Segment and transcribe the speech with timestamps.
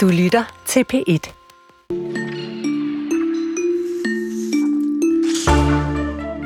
[0.00, 1.32] Du lytter til P1.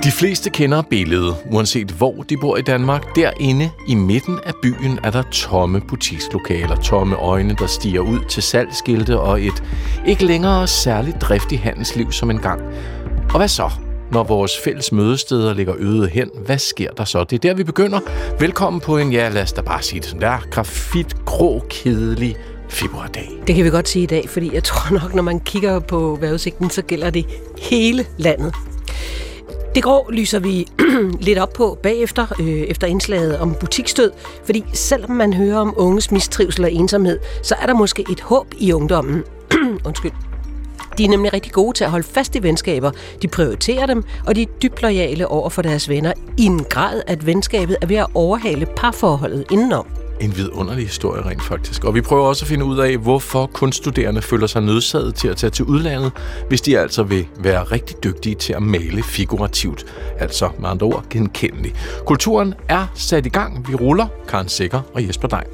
[0.04, 3.16] De fleste kender billedet, uanset hvor de bor i Danmark.
[3.16, 8.42] Derinde i midten af byen er der tomme butikslokaler, tomme øjne, der stiger ud til
[8.42, 9.62] salgsskilte og et
[10.06, 12.62] ikke længere særligt driftigt handelsliv som engang.
[13.30, 13.70] Og hvad så?
[14.12, 17.24] Når vores fælles mødesteder ligger øde hen, hvad sker der så?
[17.24, 18.00] Det er der, vi begynder.
[18.40, 22.36] Velkommen på en, ja lad os da bare sige det sådan der, grafit, grå, kedelig
[22.68, 23.30] februardag.
[23.46, 26.18] Det kan vi godt sige i dag, fordi jeg tror nok, når man kigger på
[26.20, 27.26] vejrudsigten, så gælder det
[27.58, 28.54] hele landet.
[29.74, 30.66] Det grå lyser vi
[31.26, 34.12] lidt op på bagefter, øh, efter indslaget om butikstød,
[34.44, 38.46] fordi selvom man hører om unges mistrivsel og ensomhed, så er der måske et håb
[38.58, 39.22] i ungdommen.
[39.86, 40.12] Undskyld.
[40.98, 42.90] De er nemlig rigtig gode til at holde fast i venskaber.
[43.22, 47.02] De prioriterer dem, og de er dybt lojale over for deres venner i en grad,
[47.06, 49.86] at venskabet er ved at overhale parforholdet indenom.
[50.20, 51.84] En vidunderlig historie rent faktisk.
[51.84, 55.36] Og vi prøver også at finde ud af, hvorfor kunststuderende føler sig nødsaget til at
[55.36, 56.12] tage til udlandet,
[56.48, 59.86] hvis de altså vil være rigtig dygtige til at male figurativt.
[60.18, 61.74] Altså med andre ord genkendelig.
[62.06, 63.68] Kulturen er sat i gang.
[63.68, 65.44] Vi ruller Karen Sikker og Jesper Dej.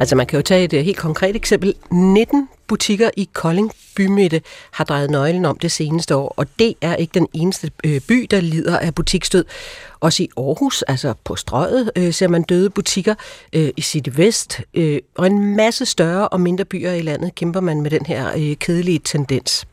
[0.00, 1.74] Altså man kan jo tage et øh, helt konkret eksempel.
[1.90, 6.96] 19 butikker i Kolding bymitte har drejet nøglen om det seneste år, og det er
[6.96, 9.44] ikke den eneste øh, by, der lider af butiksdød.
[10.00, 13.14] Også i Aarhus, altså på strøget, øh, ser man døde butikker.
[13.52, 17.60] Øh, I City Vest øh, og en masse større og mindre byer i landet kæmper
[17.60, 19.66] man med den her kedelige tendens.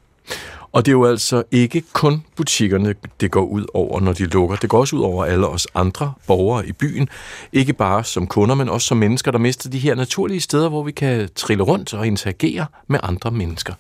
[0.71, 4.55] Og det er jo altså ikke kun butikkerne, det går ud over, når de lukker.
[4.55, 7.09] Det går også ud over alle os andre borgere i byen.
[7.53, 10.83] Ikke bare som kunder, men også som mennesker, der mister de her naturlige steder, hvor
[10.83, 13.73] vi kan trille rundt og interagere med andre mennesker.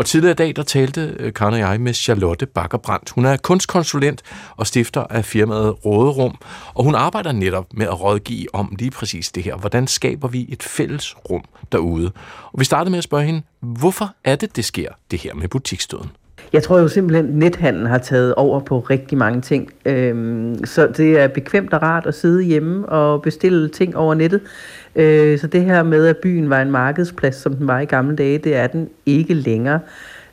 [0.00, 3.10] Og tidligere i dag, der talte øh, Karen og jeg med Charlotte Bakkerbrandt.
[3.10, 4.22] Hun er kunstkonsulent
[4.56, 6.38] og stifter af firmaet Råderum,
[6.74, 9.56] og hun arbejder netop med at rådgive om lige præcis det her.
[9.56, 12.12] Hvordan skaber vi et fælles rum derude?
[12.52, 15.48] Og vi startede med at spørge hende, hvorfor er det, det sker, det her med
[15.48, 16.10] butikstøden?
[16.52, 19.72] Jeg tror jo simpelthen, at nethandlen har taget over på rigtig mange ting.
[19.84, 24.40] Øhm, så det er bekvemt og rart at sidde hjemme og bestille ting over nettet.
[24.96, 28.16] Øh, så det her med, at byen var en markedsplads, som den var i gamle
[28.16, 29.80] dage, det er den ikke længere.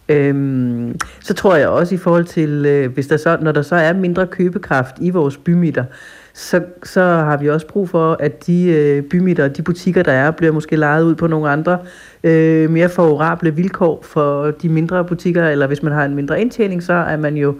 [0.09, 3.75] Øhm, så tror jeg også i forhold til, øh, hvis der så, når der så
[3.75, 5.83] er mindre købekraft i vores bymidter,
[6.37, 10.31] så, så har vi også brug for, at de øh, bymidter, de butikker, der er,
[10.31, 11.79] bliver måske lejet ud på nogle andre
[12.23, 16.83] øh, mere favorable vilkår for de mindre butikker, eller hvis man har en mindre indtjening,
[16.83, 17.55] så er man jo,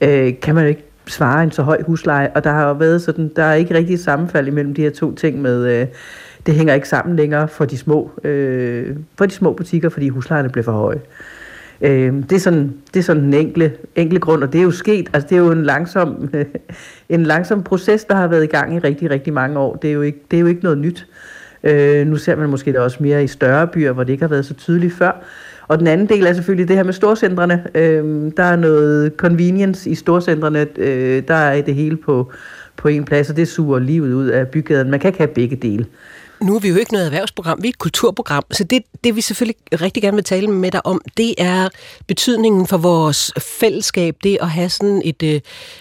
[0.00, 3.02] øh, kan man jo ikke svare en så høj husleje, og der har jo været
[3.02, 5.86] sådan, der er ikke rigtig sammenfald imellem de her to ting med, øh,
[6.46, 10.48] det hænger ikke sammen længere for de små, øh, for de små butikker, fordi huslejerne
[10.48, 10.96] bliver for høje.
[10.96, 11.33] Øh,
[11.80, 14.70] Øh, det, er sådan, det er sådan en enkle, enkle grund, og det er jo
[14.70, 16.30] sket, altså det er jo en langsom,
[17.08, 19.76] en langsom proces, der har været i gang i rigtig, rigtig mange år.
[19.76, 21.06] Det er jo ikke, det er jo ikke noget nyt.
[21.64, 24.28] Øh, nu ser man måske det også mere i større byer, hvor det ikke har
[24.28, 25.24] været så tydeligt før.
[25.68, 27.66] Og den anden del er selvfølgelig det her med storcentrene.
[27.74, 30.66] Øh, der er noget convenience i storcentrene.
[30.76, 32.32] Øh, der er det hele på,
[32.76, 34.90] på en plads, og det suger livet ud af bygaden.
[34.90, 35.86] Man kan ikke have begge dele
[36.44, 39.20] nu er vi jo ikke noget erhvervsprogram, vi er et kulturprogram, så det, det vi
[39.20, 41.68] selvfølgelig rigtig gerne vil tale med dig om, det er
[42.06, 45.40] betydningen for vores fællesskab, det at have sådan et, øh,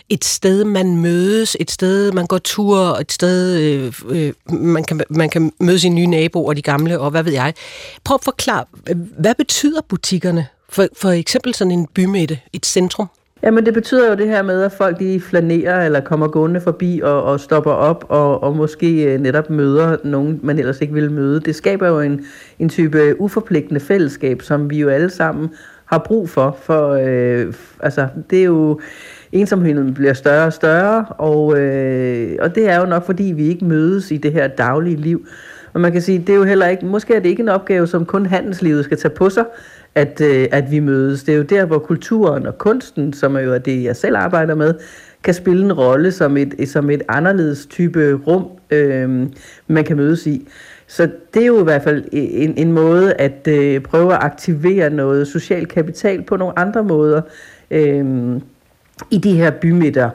[0.09, 5.01] et sted, man mødes, et sted, man går tur, et sted, øh, øh man, kan,
[5.09, 7.53] man kan møde sine nye naboer og de gamle, og hvad ved jeg.
[8.03, 8.65] Prøv at forklare,
[9.19, 13.09] hvad betyder butikkerne for, for eksempel sådan en bymidte, et centrum?
[13.43, 17.01] Jamen det betyder jo det her med, at folk de flanerer eller kommer gående forbi
[17.03, 21.11] og, og stopper op og, og måske øh, netop møder nogen, man ellers ikke ville
[21.11, 21.39] møde.
[21.39, 22.25] Det skaber jo en,
[22.59, 25.49] en type øh, uforpligtende fællesskab, som vi jo alle sammen
[25.85, 26.57] har brug for.
[26.61, 28.79] For øh, altså, det er jo
[29.31, 33.65] ensomheden bliver større og større, og, øh, og det er jo nok fordi, vi ikke
[33.65, 35.27] mødes i det her daglige liv.
[35.73, 37.87] Og man kan sige, det er jo heller ikke, måske er det ikke en opgave,
[37.87, 39.45] som kun handelslivet skal tage på sig,
[39.95, 41.23] at, øh, at vi mødes.
[41.23, 44.55] Det er jo der, hvor kulturen og kunsten, som er jo det, jeg selv arbejder
[44.55, 44.73] med,
[45.23, 49.27] kan spille en rolle som et, som et anderledes type rum, øh,
[49.67, 50.47] man kan mødes i.
[50.87, 54.89] Så det er jo i hvert fald en, en måde at øh, prøve at aktivere
[54.89, 57.21] noget social kapital på nogle andre måder
[57.71, 58.05] øh,
[59.11, 60.09] i de her bymidter.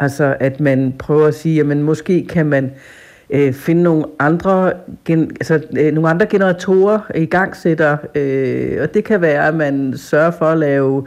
[0.00, 2.72] Altså at man prøver at sige, at måske kan man
[3.32, 4.72] øh, finde nogle andre,
[5.04, 9.54] gen, altså, øh, nogle andre generatorer i gang sætter, øh, og det kan være, at
[9.54, 11.06] man sørger for at lave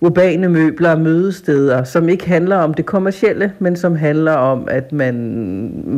[0.00, 4.92] urbane møbler og mødesteder, som ikke handler om det kommercielle, men som handler om, at
[4.92, 5.14] man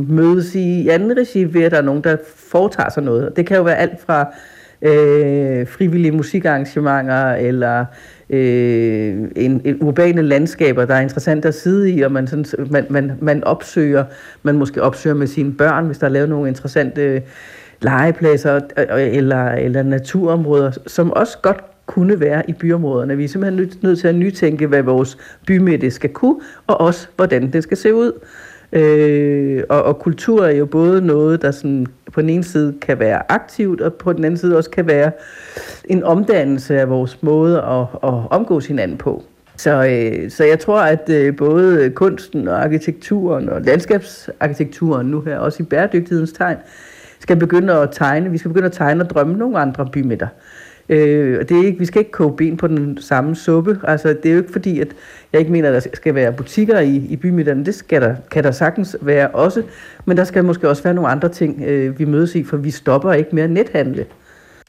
[0.09, 3.37] mødes i anden regi ved, at der er nogen, der foretager sig noget.
[3.37, 4.35] Det kan jo være alt fra
[4.83, 7.85] øh, frivillige musikarrangementer, eller
[8.31, 12.87] øh, en, en urbane landskaber, der er interessant at sidde i, og man, sådan, man,
[12.91, 14.05] man, man opsøger,
[14.43, 17.23] man måske opsøger med sine børn, hvis der er lavet nogle interessante
[17.83, 23.17] legepladser øh, øh, eller, eller naturområder, som også godt kunne være i byområderne.
[23.17, 27.53] Vi er simpelthen nødt til at nytænke, hvad vores bymidte skal kunne, og også hvordan
[27.53, 28.13] det skal se ud.
[28.73, 32.99] Øh, og, og kultur er jo både noget, der sådan, på den ene side kan
[32.99, 35.13] være aktivt, og på den anden side også kan være
[35.85, 39.23] en omdannelse af vores måde at, at omgås hinanden på.
[39.57, 45.39] Så, øh, så jeg tror, at øh, både kunsten og arkitekturen og landskabsarkitekturen nu her,
[45.39, 46.57] også i bæredygtighedens tegn,
[47.21, 48.31] skal begynde at tegne.
[48.31, 50.27] Vi skal begynde at tegne og drømme nogle andre bymidter.
[50.27, 53.81] Øh, Øh, det er ikke, vi skal ikke koge ben på den samme suppe.
[53.84, 54.88] Altså, det er jo ikke fordi, at
[55.32, 57.64] jeg ikke mener, at der skal være butikker i, i bymidterne.
[57.64, 59.62] Det skal der, kan der sagtens være også.
[60.05, 62.70] Men der skal måske også være nogle andre ting, øh, vi mødes i, for vi
[62.70, 64.06] stopper ikke mere nethandle.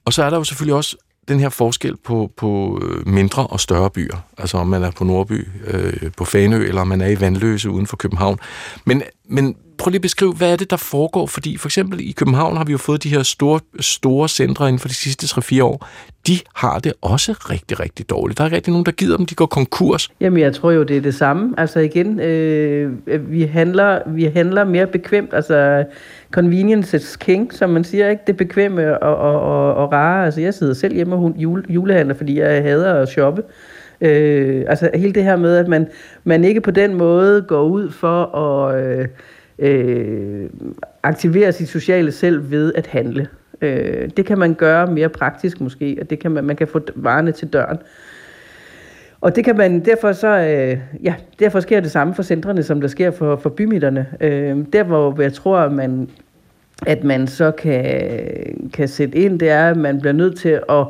[0.05, 3.59] Og så er der jo selvfølgelig også den her forskel på, på øh, mindre og
[3.59, 4.25] større byer.
[4.37, 7.69] Altså om man er på Nordby, øh, på Fanø, eller om man er i Vandløse
[7.69, 8.39] uden for København.
[8.85, 11.25] Men, men prøv lige at beskrive, hvad er det, der foregår?
[11.25, 14.79] Fordi for eksempel i København har vi jo fået de her store, store centre inden
[14.79, 15.87] for de sidste 3-4 år.
[16.27, 18.37] De har det også rigtig, rigtig dårligt.
[18.37, 20.09] Der er rigtig nogen, der gider dem, de går konkurs.
[20.21, 21.53] Jamen, jeg tror jo, det er det samme.
[21.57, 22.91] Altså igen, øh,
[23.31, 25.33] vi, handler, vi handler mere bekvemt.
[25.33, 25.85] Altså,
[26.31, 28.23] convenience is king, som man siger, ikke?
[28.27, 30.25] Det bekvemme og, og, og, og rare.
[30.25, 33.43] Altså, jeg sidder selv hjemme og jule, julehandler, fordi jeg hader at shoppe.
[34.01, 35.87] Øh, altså hele det her med, at man,
[36.23, 38.83] man ikke på den måde går ud for at...
[38.85, 39.07] Øh,
[39.59, 40.49] øh,
[41.03, 43.27] aktivere sit sociale selv ved at handle.
[43.61, 46.79] Øh, det kan man gøre mere praktisk måske, og det kan man, man kan få
[46.95, 47.77] varerne til døren.
[49.21, 52.81] Og det kan man, derfor så, øh, ja, derfor sker det samme for centrene, som
[52.81, 54.07] der sker for, for bymidterne.
[54.21, 56.09] Øh, der hvor jeg tror, at man,
[56.85, 60.87] at man så kan, kan sætte ind, det er, at man bliver nødt til at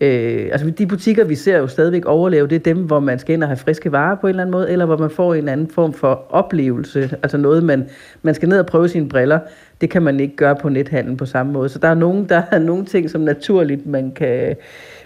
[0.00, 3.34] Øh, altså de butikker, vi ser jo stadigvæk overleve, det er dem, hvor man skal
[3.34, 5.48] ind og have friske varer på en eller anden måde, eller hvor man får en
[5.48, 7.88] anden form for oplevelse, altså noget, man,
[8.22, 9.38] man skal ned og prøve sine briller.
[9.80, 11.68] Det kan man ikke gøre på nethandlen på samme måde.
[11.68, 14.56] Så der er nogle, der er nogle ting, som naturligt man kan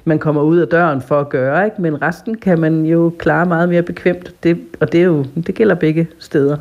[0.05, 1.83] man kommer ud af døren for at gøre, ikke?
[1.83, 5.55] men resten kan man jo klare meget mere bekvemt, det, og det, er jo, det
[5.55, 6.57] gælder begge steder.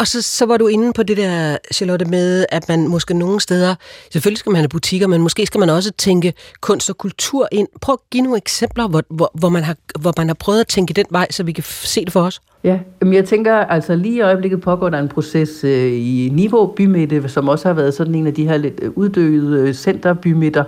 [0.00, 3.40] Og så, så var du inde på det der, Charlotte, med, at man måske nogle
[3.40, 3.74] steder,
[4.12, 7.68] selvfølgelig skal man have butikker, men måske skal man også tænke kunst og kultur ind.
[7.80, 10.66] Prøv at give nogle eksempler, hvor, hvor, hvor, man, har, hvor man har prøvet at
[10.66, 12.40] tænke den vej, så vi kan se det for os.
[12.64, 16.66] Ja, men jeg tænker, altså lige i øjeblikket pågår der en proces øh, i Niveau
[16.66, 20.64] bymidte, som også har været sådan en af de her lidt øh, uddøde øh, centerbymidter,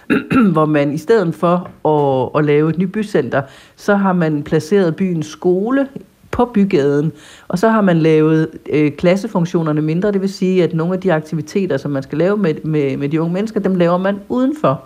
[0.52, 3.42] hvor man i stedet for at, at lave et nyt bycenter,
[3.76, 5.88] så har man placeret byens skole
[6.30, 7.12] på bygaden.
[7.48, 11.12] Og så har man lavet øh, klassefunktionerne mindre, det vil sige, at nogle af de
[11.12, 14.84] aktiviteter, som man skal lave med, med, med de unge mennesker, dem laver man udenfor.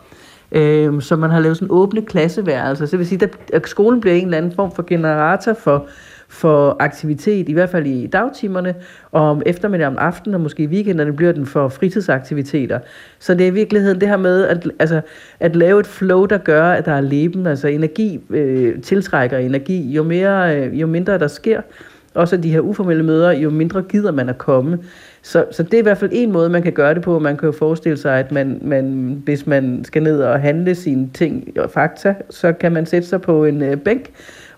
[0.52, 2.86] Øh, så man har lavet sådan åbne klasseværelser.
[2.86, 5.86] Så det vil sige, at skolen bliver en eller anden form for generator for,
[6.34, 8.74] for aktivitet, i hvert fald i dagtimerne,
[9.12, 12.78] og om eftermiddag om aftenen, og måske i weekenderne bliver den for fritidsaktiviteter.
[13.18, 15.00] Så det er i virkeligheden det her med at, altså,
[15.40, 19.92] at lave et flow, der gør, at der er leben, altså energi øh, tiltrækker energi.
[19.92, 21.60] Jo, mere, øh, jo mindre der sker,
[22.14, 24.78] også de her uformelle møder, jo mindre gider man at komme.
[25.22, 27.18] Så, så det er i hvert fald en måde, man kan gøre det på.
[27.18, 31.10] Man kan jo forestille sig, at man, man, hvis man skal ned og handle sine
[31.14, 34.10] ting og fakta, så kan man sætte sig på en øh, bænk,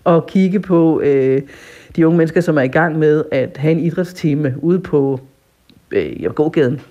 [0.07, 1.41] og kigge på øh,
[1.95, 5.19] de unge mennesker, som er i gang med at have en idrætstime ude på
[5.91, 6.81] øh, gågaden.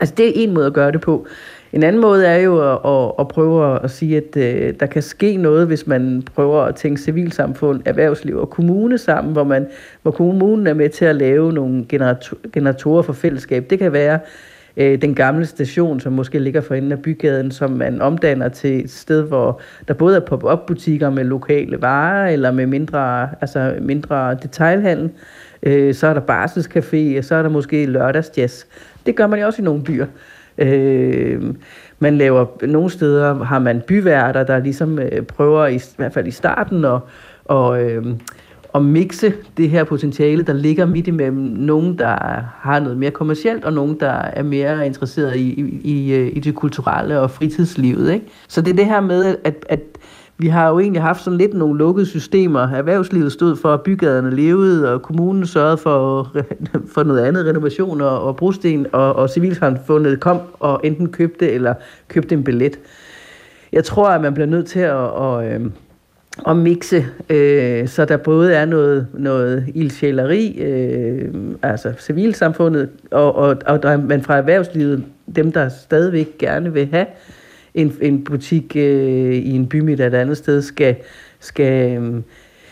[0.00, 1.26] Altså det er en måde at gøre det på.
[1.72, 5.02] En anden måde er jo at, at, at prøve at sige, at øh, der kan
[5.02, 9.66] ske noget, hvis man prøver at tænke civilsamfund, erhvervsliv og kommune sammen, hvor, man,
[10.02, 11.86] hvor kommunen er med til at lave nogle
[12.52, 13.70] generatorer for fællesskab.
[13.70, 14.18] Det kan være
[14.80, 18.84] øh, den gamle station, som måske ligger for enden af bygaden, som man omdanner til
[18.84, 23.74] et sted, hvor der både er pop-up butikker med lokale varer, eller med mindre, altså
[23.80, 25.10] mindre detailhandel.
[25.62, 28.64] Øh, så er der barselscafé, og så er der måske lørdagsjazz.
[29.06, 30.06] Det gør man jo også i nogle byer.
[30.58, 31.42] Øh,
[31.98, 36.26] man laver, nogle steder har man byværter, der ligesom øh, prøver, i, i hvert fald
[36.26, 36.98] i starten, at,
[37.44, 38.06] og, øh,
[38.74, 42.16] at mixe det her potentiale, der ligger midt imellem nogen, der
[42.60, 46.54] har noget mere kommercielt, og nogen, der er mere interesseret i, i, øh, i, det
[46.54, 48.12] kulturelle og fritidslivet.
[48.12, 48.26] Ikke?
[48.48, 49.80] Så det er det her med, at, at
[50.38, 52.60] vi har jo egentlig haft sådan lidt nogle lukkede systemer.
[52.60, 56.28] Erhvervslivet stod for, at bygaderne levede, og kommunen sørgede for,
[56.94, 61.74] for noget andet, renovation og, og brosten, og, og civilsamfundet kom og enten købte eller
[62.08, 62.78] købte en billet.
[63.72, 65.60] Jeg tror, at man bliver nødt til at, at, at,
[66.38, 73.56] og mixe, øh, så der både er noget, noget ildsjæleri, øh, altså civilsamfundet, og, og,
[73.66, 75.04] og der, man fra erhvervslivet,
[75.36, 77.06] dem der stadigvæk gerne vil have
[77.74, 80.96] en, en butik øh, i en by et andet sted, skal,
[81.40, 82.22] skal, øh,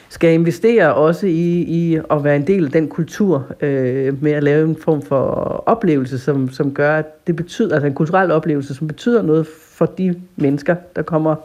[0.09, 4.43] skal investere også i, i at være en del af den kultur øh, med at
[4.43, 5.25] lave en form for
[5.67, 9.87] oplevelse, som, som gør, at det betyder, altså en kulturel oplevelse, som betyder noget for
[9.87, 11.37] de mennesker, der kommer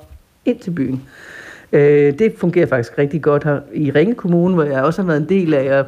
[0.46, 0.94] ind til byen.
[0.94, 1.43] Øh,
[1.74, 5.22] Øh, det fungerer faktisk rigtig godt her i Ringe Kommune, hvor jeg også har været
[5.22, 5.86] en del af at,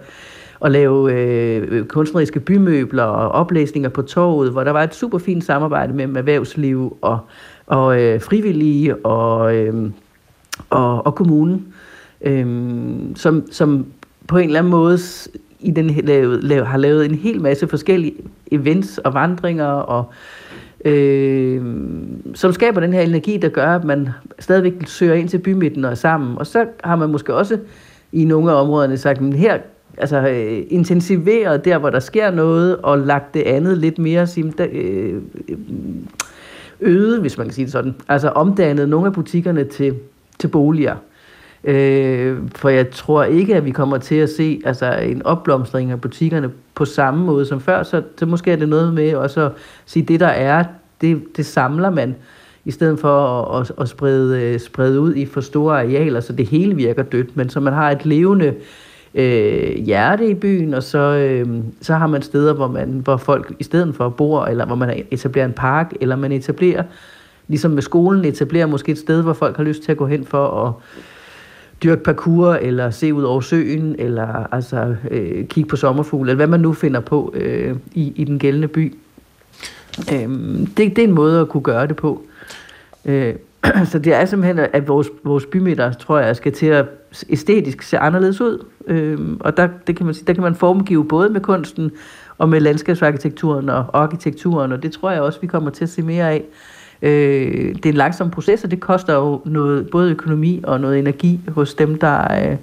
[0.66, 5.44] at lave øh, kunstneriske bymøbler og oplæsninger på torvet, hvor der var et super fint
[5.44, 7.20] samarbejde mellem erhvervsliv og,
[7.68, 9.90] og øh, frivillige og, øh,
[10.70, 11.74] og, og kommunen
[12.22, 12.48] øh,
[13.16, 13.86] som, som
[14.28, 15.00] på en eller anden måde
[15.60, 18.16] i den, lavet, lavet, har lavet en hel masse forskellige
[18.52, 20.16] events og vandringer, og øh,
[20.86, 21.62] øh,
[22.34, 25.92] som skaber den her energi, der gør, at man stadigvæk søger ind til bymidten og
[25.92, 26.38] er sammen.
[26.38, 27.58] Og så har man måske også
[28.12, 29.58] i nogle af områderne sagt, men her
[29.98, 34.54] altså, øh, intensiveret der, hvor der sker noget, og lagt det andet lidt mere sim,
[34.60, 35.22] øh,
[36.80, 37.96] øget, hvis man kan sige det sådan.
[38.08, 39.96] Altså omdannet nogle af butikkerne til,
[40.40, 40.96] til boliger.
[41.66, 46.02] Øh, for jeg tror ikke, at vi kommer til at se altså, en opblomstring af
[46.02, 49.52] butikkerne på samme måde som før, så, så måske er det noget med også at
[49.86, 50.64] sige, at det der er,
[51.02, 52.16] det, det samler man,
[52.66, 56.34] i stedet for at, at, at sprede, øh, sprede ud i for store arealer, så
[56.34, 58.54] det hele virker dødt, men så man har et levende
[59.16, 61.48] øh, hjerte i byen, og så, øh,
[61.82, 65.04] så har man steder, hvor, man, hvor folk i stedet for bor, eller hvor man
[65.12, 66.84] etablerer en park, eller man etablerer,
[67.48, 70.26] ligesom med skolen, etablerer måske et sted, hvor folk har lyst til at gå hen
[70.26, 70.74] for at
[71.84, 76.48] dyrke parkour, eller se ud over søen, eller altså øh, kigge på sommerfugle, eller hvad
[76.48, 78.96] man nu finder på øh, i, i den gældende by.
[80.14, 80.30] Øh,
[80.78, 82.22] det, det er en måde at kunne gøre det på.
[83.06, 83.36] Øh,
[83.92, 86.86] så det er simpelthen, at vores, vores bymidter, tror jeg, skal til at
[87.30, 88.66] æstetisk se anderledes ud.
[88.88, 91.92] Øh, og der, det kan man sige, der kan man formgive både med kunsten
[92.38, 96.02] og med landskabsarkitekturen og arkitekturen, og det tror jeg også, vi kommer til at se
[96.02, 96.44] mere af.
[97.06, 101.00] Øh, det er en langsom proces, og det koster jo noget, både økonomi og noget
[101.00, 102.58] energi hos dem, der, øh,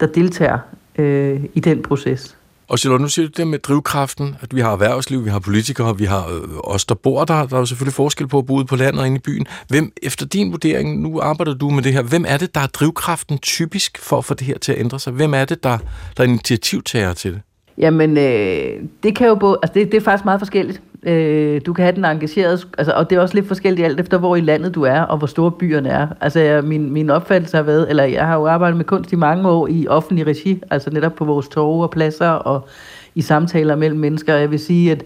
[0.00, 0.58] der deltager
[0.98, 2.36] øh, i den proces.
[2.68, 5.98] Og Charlotte, nu siger du det med drivkraften, at vi har erhvervsliv, vi har politikere,
[5.98, 7.46] vi har øh, os, der bor der.
[7.46, 9.46] Der er jo selvfølgelig forskel på at bo ude på landet og inde i byen.
[9.68, 12.66] Hvem, efter din vurdering, nu arbejder du med det her, hvem er det, der er
[12.66, 15.12] drivkraften typisk for at få det her til at ændre sig?
[15.12, 15.78] Hvem er det, der,
[16.16, 17.40] der er initiativtager til det?
[17.78, 20.82] Jamen, øh, det kan jo både, altså det, det er faktisk meget forskelligt.
[21.02, 24.18] Øh, du kan have den engageret, altså, og det er også lidt forskelligt alt efter,
[24.18, 26.06] hvor i landet du er, og hvor store byerne er.
[26.20, 29.48] Altså, min, min opfattelse har været, eller jeg har jo arbejdet med kunst i mange
[29.48, 32.68] år i offentlig regi, altså netop på vores torve og pladser, og
[33.14, 34.34] i samtaler mellem mennesker.
[34.34, 35.04] Jeg vil sige, at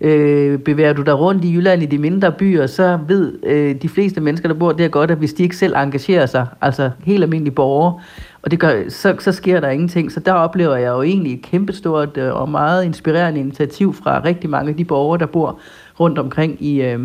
[0.00, 3.88] øh, bevæger du dig rundt i Jylland i de mindre byer, så ved øh, de
[3.88, 7.22] fleste mennesker, der bor der godt, at hvis de ikke selv engagerer sig, altså helt
[7.22, 8.00] almindelige borgere,
[8.44, 10.12] og det gør, så, så sker der ingenting.
[10.12, 14.50] Så der oplever jeg jo egentlig et kæmpestort øh, og meget inspirerende initiativ fra rigtig
[14.50, 15.60] mange af de borgere, der bor
[16.00, 17.00] rundt omkring i, øh,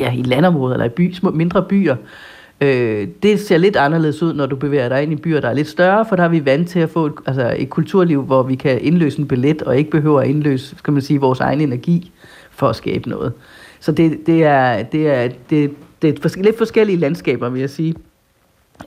[0.00, 1.96] ja, i landområder eller i by, små, mindre byer.
[2.60, 5.54] Øh, det ser lidt anderledes ud, når du bevæger dig ind i byer, der er
[5.54, 8.42] lidt større, for der er vi vant til at få et, altså et kulturliv, hvor
[8.42, 11.60] vi kan indløse en billet, og ikke behøver at indløse skal man sige, vores egen
[11.60, 12.12] energi
[12.50, 13.32] for at skabe noget.
[13.80, 15.70] Så det, det er, det er, det,
[16.02, 17.94] det er lidt forskellige landskaber, vil jeg sige.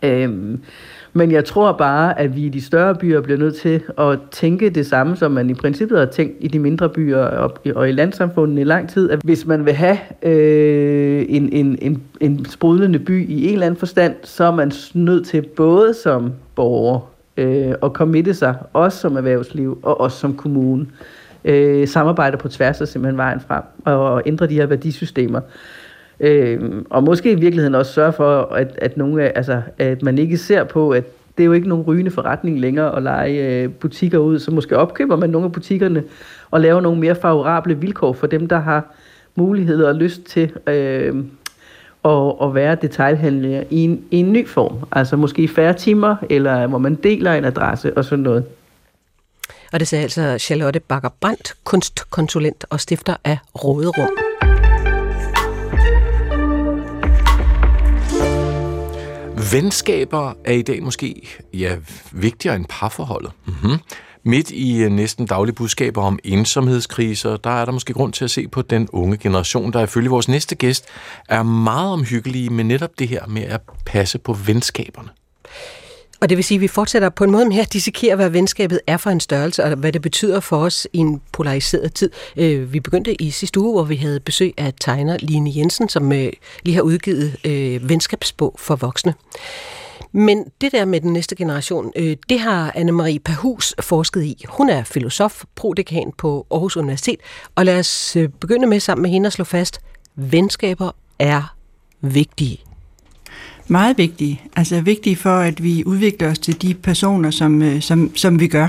[0.03, 0.57] Øh,
[1.17, 4.69] men jeg tror bare, at vi i de større byer bliver nødt til at tænke
[4.69, 7.91] det samme, som man i princippet har tænkt i de mindre byer og, og i
[7.91, 9.09] landsamfundet i lang tid.
[9.11, 13.65] At hvis man vil have øh, en, en, en, en sprudlende by i en eller
[13.65, 16.99] anden forstand, så er man nødt til både som borger
[17.37, 20.85] øh, at committe sig, også som erhvervsliv og også som kommune.
[21.45, 25.41] Øh, samarbejde på tværs af simpelthen vejen frem og, og ændre de her værdisystemer.
[26.19, 26.59] Øh,
[26.89, 30.63] og måske i virkeligheden også sørge for, at, at, nogle, altså, at man ikke ser
[30.63, 31.03] på, at
[31.37, 34.77] det er jo ikke nogen rygende forretning længere at lege øh, butikker ud, så måske
[34.77, 36.03] opkøber man nogle af butikkerne
[36.51, 38.95] og laver nogle mere favorable vilkår for dem, der har
[39.35, 41.15] mulighed og lyst til øh,
[42.05, 44.77] at, at være detailhandler i en, i en ny form.
[44.91, 48.43] Altså måske færre timer, eller hvor man deler en adresse og sådan noget.
[49.73, 54.26] Og det sagde altså Charlotte Bakker Brandt, kunstkonsulent og stifter af Råderum.
[59.51, 61.75] Venskaber er i dag måske ja,
[62.11, 63.31] vigtigere end parforholdet.
[63.45, 63.77] Mm-hmm.
[64.23, 68.31] Midt i øh, næsten daglige budskaber om ensomhedskriser, der er der måske grund til at
[68.31, 70.85] se på den unge generation, der ifølge vores næste gæst
[71.29, 75.09] er meget omhyggelige med netop det her med at passe på venskaberne.
[76.19, 78.79] Og det vil sige, at vi fortsætter på en måde med at dissekere, hvad venskabet
[78.87, 82.11] er for en størrelse, og hvad det betyder for os i en polariseret tid.
[82.37, 86.11] Øh, vi begyndte i sidste uge, hvor vi havde besøg af tegner Line Jensen, som
[86.11, 86.31] øh,
[86.63, 89.13] lige har udgivet øh, venskabsbog for voksne.
[90.11, 94.45] Men det der med den næste generation, øh, det har Anne-Marie Pahus forsket i.
[94.47, 97.19] Hun er filosof, prodekan på Aarhus Universitet,
[97.55, 99.79] og lad os øh, begynde med sammen med hende at slå fast,
[100.15, 101.55] venskaber er
[102.01, 102.66] vigtige
[103.67, 104.41] meget vigtige.
[104.55, 108.47] Altså vigtige for, at vi udvikler os til de personer, som, øh, som, som vi
[108.47, 108.67] gør.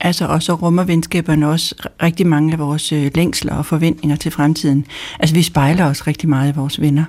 [0.00, 4.30] Altså, og så rummer venskaberne også rigtig mange af vores øh, længsler og forventninger til
[4.30, 4.86] fremtiden.
[5.20, 7.04] Altså, vi spejler os rigtig meget af vores venner.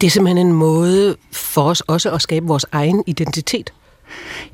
[0.00, 3.72] Det er simpelthen en måde for os også at skabe vores egen identitet.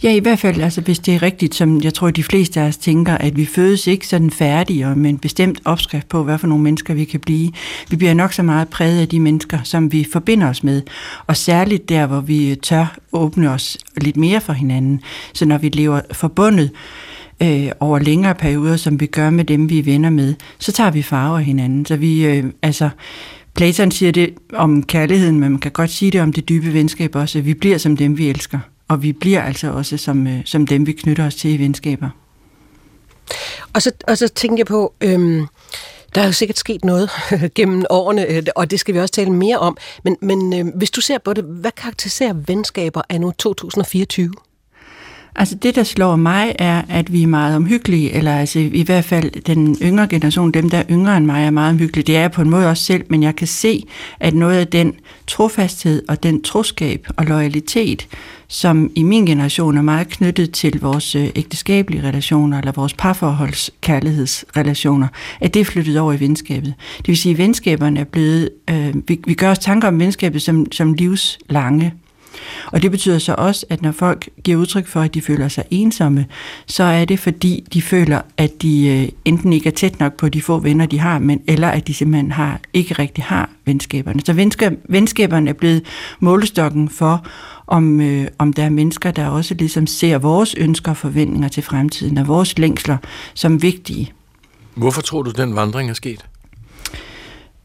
[0.03, 2.65] Ja, i hvert fald, altså hvis det er rigtigt, som jeg tror, de fleste af
[2.69, 6.39] os tænker, at vi fødes ikke sådan færdige og med en bestemt opskrift på, hvad
[6.39, 7.53] for nogle mennesker vi kan blive.
[7.91, 10.83] Vi bliver nok så meget præget af de mennesker, som vi forbinder os med,
[11.27, 15.01] og særligt der, hvor vi øh, tør åbne os lidt mere for hinanden.
[15.33, 16.71] Så når vi lever forbundet,
[17.43, 20.91] øh, over længere perioder, som vi gør med dem, vi er venner med, så tager
[20.91, 21.87] vi farver af hinanden.
[21.87, 22.91] Så vi, øh, altså,
[23.55, 27.17] Platon siger det om kærligheden, men man kan godt sige det om det dybe venskab
[27.17, 28.59] også, at vi bliver som dem, vi elsker.
[28.93, 32.09] Og vi bliver altså også som, øh, som dem, vi knytter os til i venskaber.
[33.73, 35.47] Og så, og så tænker jeg på, øhm,
[36.15, 37.11] der er jo sikkert sket noget
[37.55, 39.77] gennem årene, øh, og det skal vi også tale mere om.
[40.05, 44.33] Men, men øh, hvis du ser på det, hvad karakteriserer venskaber af nu 2024?
[45.37, 49.05] Altså det, der slår mig, er, at vi er meget omhyggelige, eller altså i hvert
[49.05, 52.07] fald den yngre generation, dem der er yngre end mig, er meget omhyggelige.
[52.07, 53.85] Det er jeg på en måde også selv, men jeg kan se,
[54.21, 54.95] at noget af den
[55.27, 58.09] trofasthed og den troskab og loyalitet,
[58.49, 63.71] som i min generation er meget knyttet til vores øh, ægteskabelige relationer, eller vores parforholds
[63.81, 65.09] kærlighedsrelationer,
[65.41, 66.75] at det er flyttet over i venskabet.
[66.99, 70.43] Det vil sige, at venskaberne er blevet, øh, vi, vi gør os tanker om venskabet
[70.43, 71.95] som, som livslange
[72.67, 75.65] og det betyder så også, at når folk giver udtryk for, at de føler sig
[75.71, 76.27] ensomme,
[76.67, 80.29] så er det fordi, de føler, at de øh, enten ikke er tæt nok på
[80.29, 84.21] de få venner, de har, men eller at de simpelthen har, ikke rigtig har venskaberne.
[84.25, 85.85] Så venskab, venskaberne er blevet
[86.21, 87.27] målestokken for,
[87.67, 91.63] om, øh, om der er mennesker, der også ligesom ser vores ønsker og forventninger til
[91.63, 92.97] fremtiden og vores længsler
[93.35, 94.13] som vigtige.
[94.75, 96.27] Hvorfor tror du, den vandring er sket?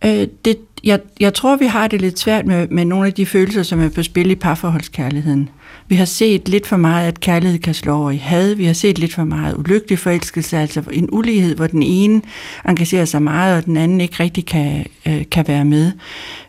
[0.06, 3.26] Øh, det, jeg, jeg tror, vi har det lidt svært med, med nogle af de
[3.26, 5.50] følelser, som er på spil i parforholdskærligheden.
[5.88, 8.56] Vi har set lidt for meget, at kærlighed kan slå over i had.
[8.56, 12.22] Vi har set lidt for meget ulykkelig forelskelse, altså en ulighed, hvor den ene
[12.68, 15.92] engagerer sig meget, og den anden ikke rigtig kan, øh, kan være med.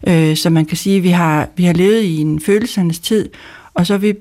[0.09, 3.29] Øh, så man kan sige, at vi har, vi har levet i en følelsernes tid,
[3.75, 4.15] og så er vi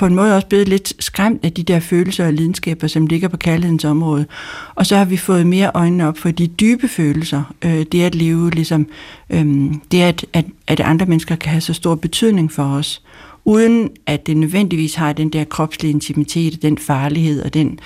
[0.00, 3.28] på en måde også blevet lidt skræmt af de der følelser og lidenskaber, som ligger
[3.28, 4.26] på kærlighedens område.
[4.74, 7.54] Og så har vi fået mere øjnene op for de dybe følelser.
[7.64, 8.86] Øh, det at leve ligesom,
[9.30, 9.46] øh,
[9.92, 13.02] det at, at, at andre mennesker kan have så stor betydning for os,
[13.44, 17.78] uden at det nødvendigvis har den der kropslige intimitet, den farlighed og den,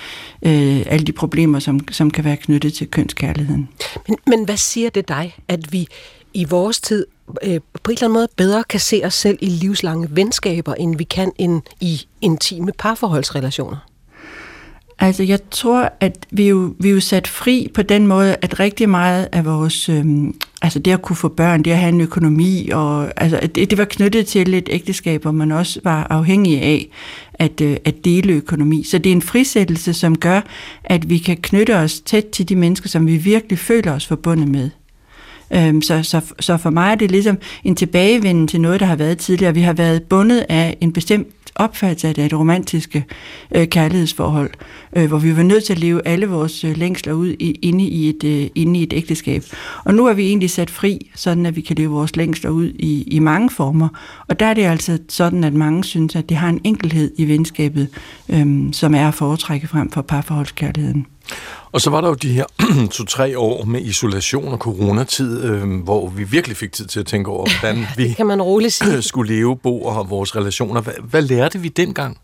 [0.42, 3.68] øh, alle de problemer, som, som kan være knyttet til kønskærligheden.
[4.08, 5.86] Men, men hvad siger det dig, at vi
[6.34, 7.06] i vores tid
[7.42, 10.96] øh, på en eller anden måde bedre kan se os selv i livslange venskaber, end
[10.96, 13.76] vi kan end i intime parforholdsrelationer?
[14.98, 18.36] Altså, jeg tror, at vi er, jo, vi er jo sat fri på den måde,
[18.42, 21.88] at rigtig meget af vores, øhm, altså det at kunne få børn, det at have
[21.88, 26.06] en økonomi, og altså, det, det var knyttet til et ægteskab, hvor man også var
[26.10, 26.88] afhængig af
[27.34, 28.84] at, øh, at dele økonomi.
[28.84, 30.40] Så det er en frisættelse, som gør,
[30.84, 34.48] at vi kan knytte os tæt til de mennesker, som vi virkelig føler os forbundet
[34.48, 34.70] med.
[35.52, 38.96] Øhm, så, så, så for mig er det ligesom en tilbagevenden til noget, der har
[38.96, 39.54] været tidligere.
[39.54, 43.04] Vi har været bundet af en bestemt opfattelse af det romantiske
[43.54, 44.50] øh, kærlighedsforhold,
[44.96, 47.84] øh, hvor vi var nødt til at leve alle vores øh, længsler ud i, inde,
[47.84, 49.42] i et, øh, inde i et ægteskab.
[49.84, 52.72] Og nu er vi egentlig sat fri, sådan at vi kan leve vores længsler ud
[52.78, 53.88] i, i mange former.
[54.28, 57.28] Og der er det altså sådan, at mange synes, at det har en enkelhed i
[57.28, 57.88] venskabet,
[58.28, 61.06] øh, som er at foretrække frem for parforholdskærligheden.
[61.72, 62.44] Og så var der jo de her
[62.92, 67.30] to-tre år med isolation og coronatid, øh, hvor vi virkelig fik tid til at tænke
[67.30, 69.02] over, hvordan vi kan man roligt sige.
[69.12, 70.80] skulle leve, bo og vores relationer.
[70.80, 72.18] Hvad, hvad lærte vi dengang?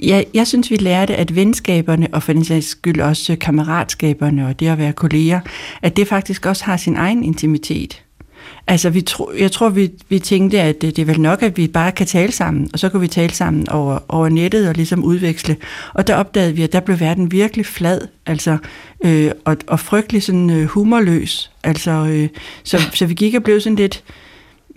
[0.00, 4.60] Ja, jeg synes, vi lærte, at venskaberne, og for den sags skyld også kammeratskaberne og
[4.60, 5.40] det at være kolleger,
[5.82, 8.02] at det faktisk også har sin egen intimitet.
[8.66, 11.56] Altså, vi tro, jeg tror, vi, vi tænkte, at det, det er vel nok, at
[11.56, 14.74] vi bare kan tale sammen, og så kan vi tale sammen over, over nettet og
[14.74, 15.56] ligesom udveksle.
[15.94, 18.58] Og der opdagede vi, at der blev verden virkelig flad, altså,
[19.04, 21.50] øh, og, og frygtelig sådan øh, humorløs.
[21.64, 22.28] Altså, øh,
[22.62, 24.04] så, så vi gik og blev sådan lidt,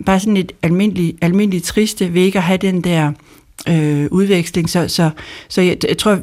[0.06, 3.12] bare sådan lidt almindelig, almindelig triste ved ikke at have den der
[3.68, 4.70] øh, udveksling.
[4.70, 5.10] Så, så,
[5.48, 6.18] så jeg, jeg tror,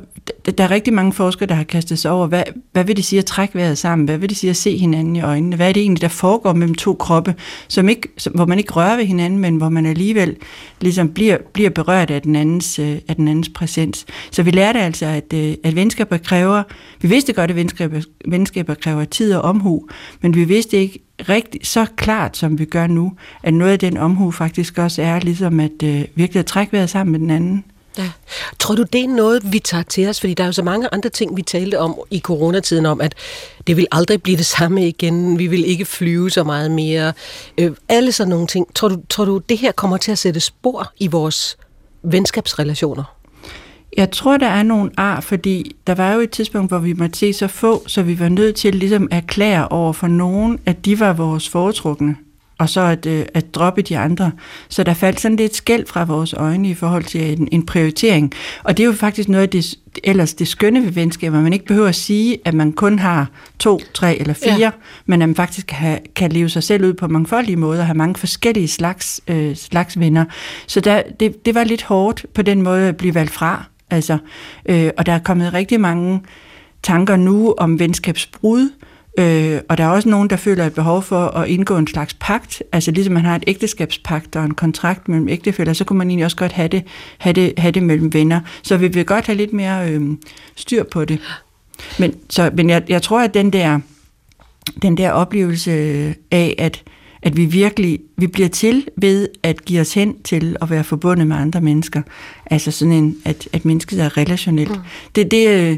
[0.58, 3.20] der er rigtig mange forskere, der har kastet sig over, hvad, hvad vil det sige
[3.20, 4.06] at trække vejret sammen?
[4.06, 5.56] Hvad vil det sige at se hinanden i øjnene?
[5.56, 7.36] Hvad er det egentlig, der foregår mellem to kroppe,
[7.68, 10.36] som ikke, som, hvor man ikke rører ved hinanden, men hvor man alligevel
[10.82, 14.06] ligesom bliver, bliver berørt af den, andens, øh, af den andens præsens?
[14.32, 16.64] Så vi lærte altså, at, øh, at venskaber kræver,
[17.02, 19.88] vi vidste godt, at venskaber, venskaber kræver tid og omhu,
[20.22, 23.12] men vi vidste ikke rigtig så klart, som vi gør nu,
[23.44, 26.90] at noget af den omhu faktisk også er ligesom at øh, virkelig at trække vejret
[26.90, 27.64] sammen med den anden.
[27.98, 28.10] Ja.
[28.60, 30.20] Tror du, det er noget, vi tager til os?
[30.20, 33.16] Fordi der er jo så mange andre ting, vi talte om i coronatiden, om at
[33.68, 37.14] det vil aldrig blive det samme igen, vi vil ikke flyve så meget mere.
[37.58, 38.76] Øh, alle sådan nogle ting.
[38.76, 41.58] Tror du, tror du, det her kommer til at sætte spor i vores
[42.04, 43.04] venskabsrelationer?
[43.98, 47.20] Jeg tror, der er nogle ar, fordi der var jo et tidspunkt, hvor vi måtte
[47.20, 50.86] se så få, så vi var nødt til ligesom at erklære over for nogen, at
[50.86, 52.16] de var vores foretrukne
[52.58, 54.32] og så at, øh, at droppe de andre.
[54.70, 58.34] Så der faldt sådan lidt skæld fra vores øjne i forhold til en, en prioritering.
[58.64, 61.42] Og det er jo faktisk noget af det, ellers det skønne ved venskaber.
[61.42, 64.72] Man ikke behøver at sige, at man kun har to, tre eller fire, ja.
[65.06, 67.98] men at man faktisk kan, kan leve sig selv ud på mangfoldige måder, og have
[67.98, 70.26] mange forskellige slags, øh, slags venner.
[70.68, 73.64] Så der, det, det var lidt hårdt på den måde at blive valgt fra.
[73.90, 74.18] Altså,
[74.70, 76.22] øh, og der er kommet rigtig mange
[76.84, 78.70] tanker nu om venskabsbrud,
[79.18, 82.14] Øh, og der er også nogen, der føler et behov for at indgå en slags
[82.14, 86.10] pagt, altså ligesom man har et ægteskabspagt og en kontrakt mellem ægtefælder, så kunne man
[86.10, 86.84] egentlig også godt have det,
[87.18, 88.40] have det, have det mellem venner.
[88.64, 90.02] Så vi vil godt have lidt mere øh,
[90.56, 91.20] styr på det.
[92.00, 93.80] Men, så, men jeg, jeg tror, at den der,
[94.82, 95.72] den der oplevelse
[96.32, 96.84] af, at,
[97.22, 101.28] at vi virkelig vi bliver til ved at give os hen til at være forbundet
[101.28, 102.02] med andre mennesker,
[102.46, 104.72] altså sådan en, at, at mennesket er relationelt.
[104.72, 104.82] Mm.
[105.16, 105.78] Det, det, øh,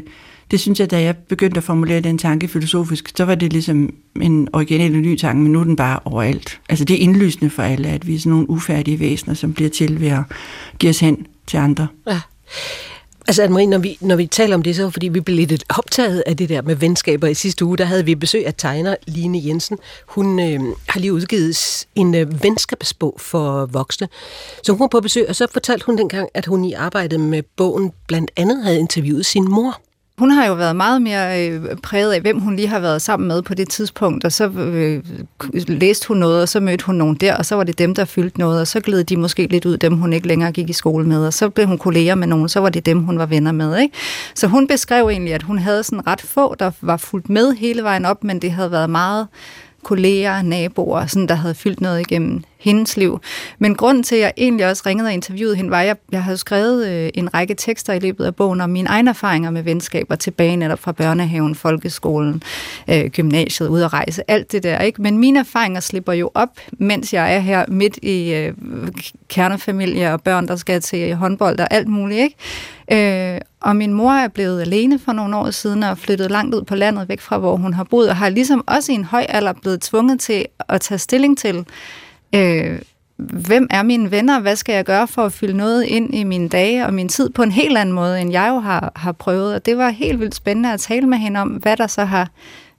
[0.50, 3.94] det synes jeg, da jeg begyndte at formulere den tanke filosofisk, så var det ligesom
[4.22, 6.60] en original og ny tanke, men nu er den bare overalt.
[6.68, 9.70] Altså det er indlysende for alle, at vi er sådan nogle ufærdige væsener, som bliver
[9.70, 10.22] til ved at
[10.78, 11.86] give os hen til andre.
[12.06, 12.20] Ja.
[13.28, 15.64] Altså Anne-Marie, når vi, når vi taler om det, så er fordi vi blev lidt
[15.78, 17.78] optaget af det der med venskaber i sidste uge.
[17.78, 19.78] Der havde vi besøg af tegner Line Jensen.
[20.06, 24.08] Hun øh, har lige udgivet en øh, venskabsbog for voksne.
[24.62, 27.42] Så hun var på besøg, og så fortalte hun dengang, at hun i arbejdet med
[27.56, 29.80] bogen blandt andet havde interviewet sin mor.
[30.20, 33.28] Hun har jo været meget mere øh, præget af, hvem hun lige har været sammen
[33.28, 35.04] med på det tidspunkt, og så øh,
[35.54, 38.04] læste hun noget, og så mødte hun nogen der, og så var det dem, der
[38.04, 40.72] fyldte noget, og så gled de måske lidt ud, dem hun ikke længere gik i
[40.72, 43.26] skole med, og så blev hun kolleger med nogen, så var det dem, hun var
[43.26, 43.78] venner med.
[43.78, 43.94] Ikke?
[44.34, 47.82] Så hun beskrev egentlig, at hun havde sådan ret få, der var fuldt med hele
[47.82, 49.26] vejen op, men det havde været meget
[49.82, 53.20] kolleger, naboer, sådan, der havde fyldt noget igennem hendes liv.
[53.58, 56.22] Men grunden til, at jeg egentlig også ringede og interviewede hende, var, at jeg, jeg
[56.22, 59.62] havde skrevet øh, en række tekster i løbet af bogen om mine egne erfaringer med
[59.62, 62.42] venskaber tilbage netop fra børnehaven, folkeskolen,
[62.88, 64.78] øh, gymnasiet, ud at rejse, alt det der.
[64.78, 65.02] Ikke?
[65.02, 68.52] Men mine erfaringer slipper jo op, mens jeg er her midt i øh,
[69.28, 72.20] kernefamilie og børn, der skal til håndbold og alt muligt.
[72.20, 73.34] Ikke?
[73.34, 76.62] Øh, og min mor er blevet alene for nogle år siden og flyttet langt ud
[76.62, 79.26] på landet væk fra, hvor hun har boet, og har ligesom også i en høj
[79.28, 81.66] alder blevet tvunget til at tage stilling til,
[82.34, 82.78] øh,
[83.16, 86.48] hvem er mine venner, hvad skal jeg gøre for at fylde noget ind i mine
[86.48, 89.54] dage og min tid på en helt anden måde, end jeg jo har, har prøvet.
[89.54, 92.30] Og det var helt vildt spændende at tale med hende om, hvad der så har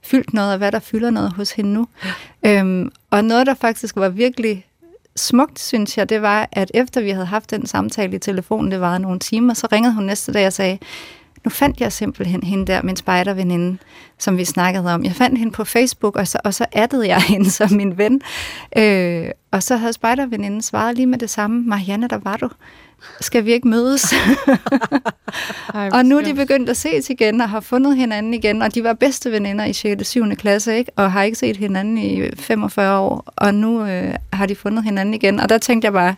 [0.02, 1.86] fyldt noget, og hvad der fylder noget hos hende nu.
[2.44, 2.60] Ja.
[2.60, 4.66] Øhm, og noget, der faktisk var virkelig
[5.16, 8.80] smukt, synes jeg, det var, at efter vi havde haft den samtale i telefonen, det
[8.80, 10.78] var nogle timer, så ringede hun næste dag og sagde,
[11.44, 13.78] nu fandt jeg simpelthen hende der, min spejderveninde,
[14.18, 15.04] som vi snakkede om.
[15.04, 18.20] Jeg fandt hende på Facebook, og så, og så addede jeg hende som min ven.
[18.76, 22.48] Øh, og så havde spejderveninden svaret lige med det samme, Marianne, der var du.
[23.20, 24.12] Skal vi ikke mødes?
[25.74, 28.74] Ej, og nu er de begyndt at ses igen, og har fundet hinanden igen, og
[28.74, 30.00] de var bedste veninder i 6.
[30.00, 30.36] og 7.
[30.36, 30.90] klasse, ikke?
[30.96, 35.14] og har ikke set hinanden i 45 år, og nu øh, har de fundet hinanden
[35.14, 35.40] igen.
[35.40, 36.14] Og der tænkte jeg bare,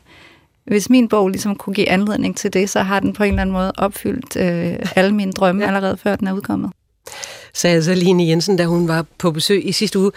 [0.66, 3.42] hvis min bog ligesom kunne give anledning til det, så har den på en eller
[3.42, 5.66] anden måde opfyldt øh, alle mine drømme ja.
[5.66, 6.70] allerede før den er udkommet.
[7.54, 10.10] Sagde altså Line Jensen, da hun var på besøg i sidste uge.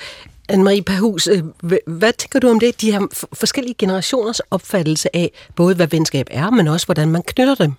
[0.52, 1.44] Anne-Marie Perhus, øh,
[1.88, 2.82] hvad tænker du om det?
[2.82, 7.56] De her forskellige generationers opfattelse af både, hvad venskab er, men også, hvordan man knytter
[7.56, 7.74] dem.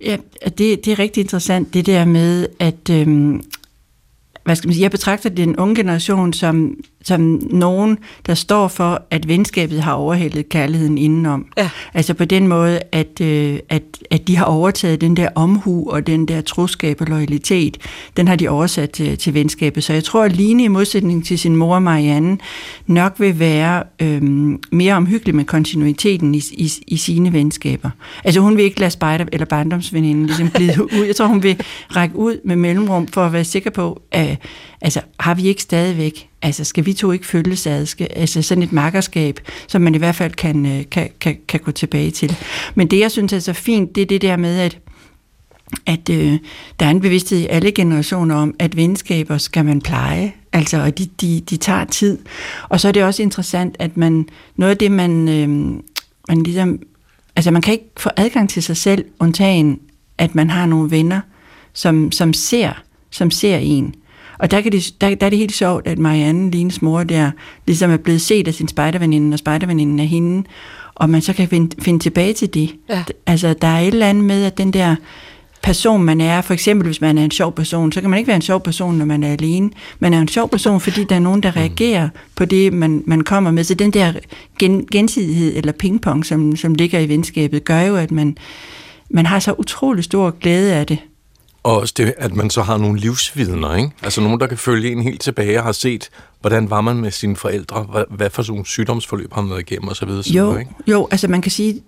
[0.00, 3.42] Ja, det, det er rigtig interessant, det der med, at øhm,
[4.44, 9.02] hvad skal man sige, jeg betragter den unge generation som, som nogen, der står for,
[9.10, 11.46] at venskabet har overhældet kærligheden indenom.
[11.56, 11.70] Ja.
[11.94, 16.06] Altså på den måde, at, øh, at, at de har overtaget den der omhu og
[16.06, 17.78] den der troskab og loyalitet,
[18.16, 19.84] den har de oversat til, til venskabet.
[19.84, 22.38] Så jeg tror, at Line i modsætning til sin mor Marianne
[22.86, 24.22] nok vil være øh,
[24.72, 27.90] mere omhyggelig med kontinuiteten i, i, i sine venskaber.
[28.24, 31.04] Altså hun vil ikke lade spejder eller barndomsveninden ligesom blive ud.
[31.06, 31.56] Jeg tror, hun vil
[31.96, 34.38] række ud med mellemrum for at være sikker på, at
[34.80, 38.62] altså, har vi ikke stadigvæk, altså skal vi to ikke følges ad, skal, altså sådan
[38.62, 42.36] et makkerskab, som man i hvert fald kan, øh, kan, kan, kan gå tilbage til.
[42.74, 44.78] Men det, jeg synes er så fint, det er det der med, at
[45.86, 46.38] at øh,
[46.80, 50.98] der er en bevidsthed i alle generationer om, at venskaber skal man pleje, altså, og
[50.98, 52.18] de, de, de tager tid.
[52.68, 55.48] Og så er det også interessant, at man, noget af det, man, øh,
[56.28, 56.78] man ligesom,
[57.36, 59.80] altså man kan ikke få adgang til sig selv, undtagen,
[60.18, 61.20] at man har nogle venner,
[61.72, 63.94] som, som ser, som ser en.
[64.42, 67.30] Og der, kan det, der, der er det helt sjovt, at Marianne, Lines mor, der
[67.66, 70.48] ligesom er blevet set af sin spejderveninde, og spejderveninden af hende.
[70.94, 72.74] og man så kan finde, finde tilbage til det.
[72.88, 73.04] Ja.
[73.26, 74.96] Altså, der er et eller andet med, at den der
[75.62, 78.28] person, man er, for eksempel hvis man er en sjov person, så kan man ikke
[78.28, 79.70] være en sjov person, når man er alene.
[79.98, 83.20] Man er en sjov person, fordi der er nogen, der reagerer på det, man, man
[83.20, 83.64] kommer med.
[83.64, 84.12] Så den der
[84.58, 88.36] gen, gensidighed eller pingpong, som, som ligger i venskabet, gør jo, at man,
[89.10, 90.98] man har så utrolig stor glæde af det.
[91.62, 93.90] Og også det, at man så har nogle livsvidner, ikke?
[94.02, 97.10] Altså nogen, der kan følge en helt tilbage og har set, hvordan var man med
[97.10, 100.08] sine forældre, hvad, hvad for sådan nogle sygdomsforløb har man været igennem osv.
[100.08, 100.70] Jo, ikke?
[100.86, 101.82] jo, altså man kan sige,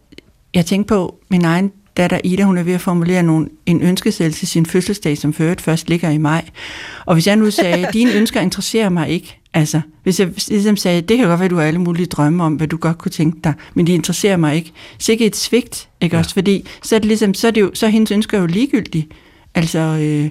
[0.55, 4.33] jeg tænker på min egen datter Ida, hun er ved at formulere nogle, en ønskeseddel
[4.33, 6.45] til sin fødselsdag, som ført først ligger i maj.
[7.07, 11.01] Og hvis jeg nu sagde, dine ønsker interesserer mig ikke, altså hvis jeg ligesom sagde,
[11.01, 13.39] det kan godt være, du har alle mulige drømme om, hvad du godt kunne tænke
[13.45, 14.73] dig, men de interesserer mig ikke.
[14.99, 16.21] Så ikke et svigt, ikke ja.
[16.21, 16.35] også?
[16.35, 19.09] Fordi så er, det ligesom, så er, det jo, så er hendes ønsker jo ligegyldige.
[19.55, 20.31] Altså, øh,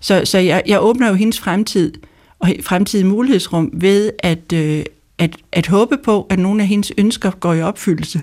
[0.00, 1.92] så, så jeg, jeg åbner jo hendes fremtid
[2.38, 4.84] og fremtidige mulighedsrum ved at, øh,
[5.18, 8.20] at, at håbe på, at nogle af hendes ønsker går i opfyldelse.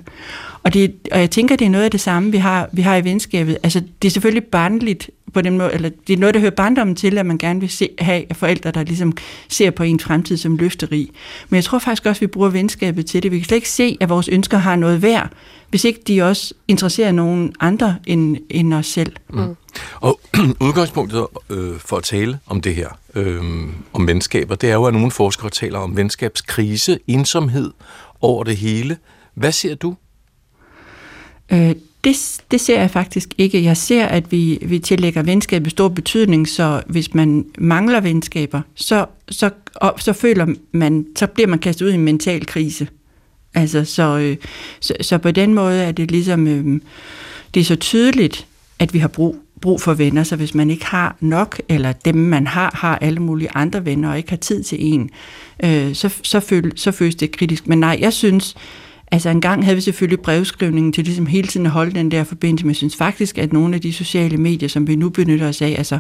[0.64, 2.96] Og, det, og jeg tænker, det er noget af det samme, vi har, vi har
[2.96, 3.58] i venskabet.
[3.64, 6.96] Altså, det er selvfølgelig barnligt på den måde, eller det er noget, der hører barndommen
[6.96, 9.14] til, at man gerne vil se, have forældre, der ligesom
[9.50, 11.10] ser på en fremtid som løfterig.
[11.50, 13.32] Men jeg tror faktisk også, at vi bruger venskabet til det.
[13.32, 15.30] Vi kan slet ikke se, at vores ønsker har noget værd,
[15.70, 19.16] hvis ikke de også interesserer nogen andre end, end os selv.
[19.30, 19.56] Mm.
[19.96, 20.20] Og
[20.68, 23.44] udgangspunktet øh, for at tale om det her, øh,
[23.94, 27.72] om venskaber, det er jo, at nogle forskere taler om venskabskrise, ensomhed
[28.22, 28.98] over det hele.
[29.34, 29.96] Hvad ser du?
[31.52, 33.64] Øh, det, det ser jeg faktisk ikke.
[33.64, 39.06] Jeg ser, at vi, vi tillægger venskabet stor betydning, så hvis man mangler venskaber, så,
[39.30, 42.88] så, og, så føler man, så bliver man kastet ud i en mental krise.
[43.54, 44.38] Altså, så, øh,
[44.80, 46.82] så, så på den måde er det ligesom, øh,
[47.54, 48.48] det er så tydeligt,
[48.80, 52.16] at vi har brug, brug for venner, så hvis man ikke har nok, eller dem
[52.16, 55.10] man har, har alle mulige andre venner, og ikke har tid til en,
[55.64, 57.68] øh, så, så, føl, så føles det kritisk.
[57.68, 58.56] Men nej, jeg synes,
[59.14, 62.24] Altså en gang havde vi selvfølgelig brevskrivningen til ligesom hele tiden at holde den der
[62.24, 65.48] forbindelse, men jeg synes faktisk, at nogle af de sociale medier, som vi nu benytter
[65.48, 66.00] os af, altså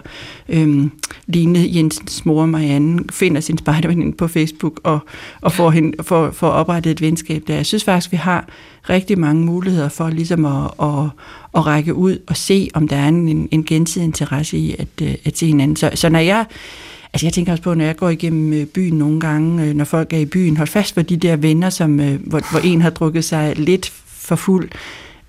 [0.49, 0.91] øhm,
[1.27, 4.99] Line Jensens mor Marianne, finder sin spejderveninde på Facebook og,
[5.41, 7.55] og får, hende, får, får oprettet et venskab der.
[7.55, 8.47] Jeg synes faktisk, vi har
[8.89, 11.09] rigtig mange muligheder for ligesom at, at,
[11.55, 15.15] at række ud og se, om der er en, en gensidig interesse i at, øh,
[15.25, 15.75] at se hinanden.
[15.75, 16.45] Så, så når jeg
[17.13, 19.85] Altså jeg tænker også på, når jeg går igennem øh, byen nogle gange, øh, når
[19.85, 22.81] folk er i byen, hold fast for de der venner, som, øh, hvor, hvor en
[22.81, 24.69] har drukket sig lidt for fuld.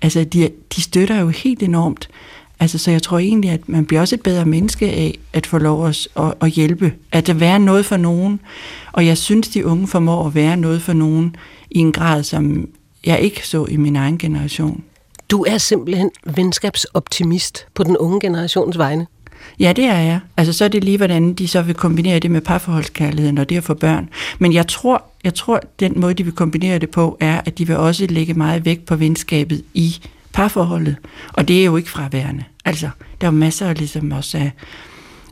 [0.01, 2.09] Altså de, de støtter jo helt enormt.
[2.59, 5.57] Altså, så jeg tror egentlig, at man bliver også et bedre menneske af at få
[5.57, 6.93] lov at, at, at hjælpe.
[7.11, 8.39] At der være noget for nogen.
[8.91, 11.35] Og jeg synes, de unge formår at være noget for nogen
[11.71, 12.69] i en grad, som
[13.05, 14.83] jeg ikke så i min egen generation.
[15.29, 19.07] Du er simpelthen venskabsoptimist på den unge generations vegne.
[19.59, 20.19] Ja, det er jeg.
[20.37, 23.57] Altså, så er det lige, hvordan de så vil kombinere det med parforholdskærligheden og det
[23.57, 24.09] at få børn.
[24.39, 27.67] Men jeg tror, jeg tror, den måde, de vil kombinere det på, er, at de
[27.67, 29.95] vil også lægge meget vægt på venskabet i
[30.33, 30.95] parforholdet.
[31.33, 32.43] Og det er jo ikke fraværende.
[32.65, 32.89] Altså,
[33.21, 34.51] der er jo masser af ligesom også af,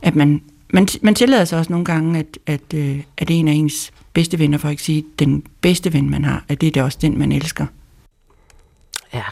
[0.02, 3.52] at man, man, man tillader sig også nogle gange, at, at, øh, at en af
[3.52, 6.70] ens bedste venner, for at ikke sige den bedste ven, man har, at det er
[6.70, 7.66] det også den, man elsker.
[9.14, 9.22] Ja.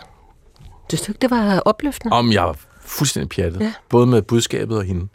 [0.91, 2.17] Det stykke, det var opløftende.
[2.17, 2.55] Om jeg
[2.99, 3.61] fuldstændig pjattet.
[3.61, 3.73] Ja.
[3.89, 5.09] Både med budskabet og hende.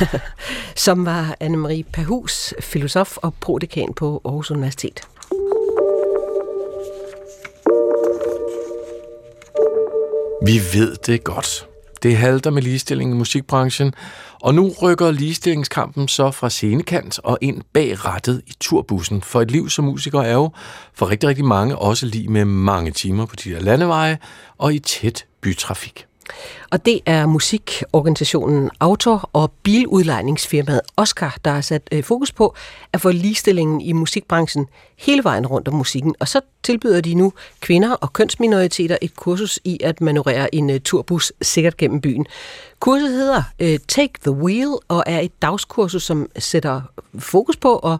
[0.76, 5.00] Som var Anne-Marie Perhus, filosof og prodekan på Aarhus Universitet.
[10.46, 11.66] Vi ved det godt.
[12.02, 13.94] Det halter med ligestilling i musikbranchen,
[14.42, 19.22] og nu rykker ligestillingskampen så fra scenekant og ind bag rattet i turbussen.
[19.22, 20.50] For et liv som musiker er jo
[20.94, 24.18] for rigtig, rigtig mange også lige med mange timer på de der landeveje
[24.58, 26.06] og i tæt bytrafik.
[26.70, 32.54] Og det er musikorganisationen Autor og biludlejningsfirmaet Oscar, der har sat øh, fokus på
[32.92, 34.66] at få ligestillingen i musikbranchen
[34.98, 36.14] hele vejen rundt om musikken.
[36.20, 40.80] Og så tilbyder de nu kvinder og kønsminoriteter et kursus i at manøvrere en øh,
[40.80, 42.26] turbus sikkert gennem byen.
[42.80, 46.80] Kurset hedder øh, Take the Wheel og er et dagskursus, som sætter
[47.18, 47.98] fokus på at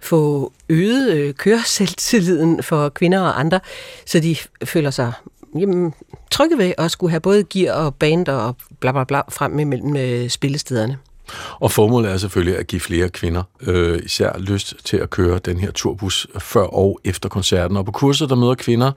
[0.00, 3.60] få øget uh, køreselvtilliden for kvinder og andre,
[4.06, 5.12] så de føler sig
[5.58, 5.94] jamen,
[6.30, 9.96] trygge ved at skulle have både gear og band og bla bla bla frem imellem
[9.96, 10.98] øh, spillestederne.
[11.60, 15.60] Og formålet er selvfølgelig at give flere kvinder øh, især lyst til at køre den
[15.60, 17.76] her turbus før og efter koncerten.
[17.76, 18.92] Og på kurset der møder kvinder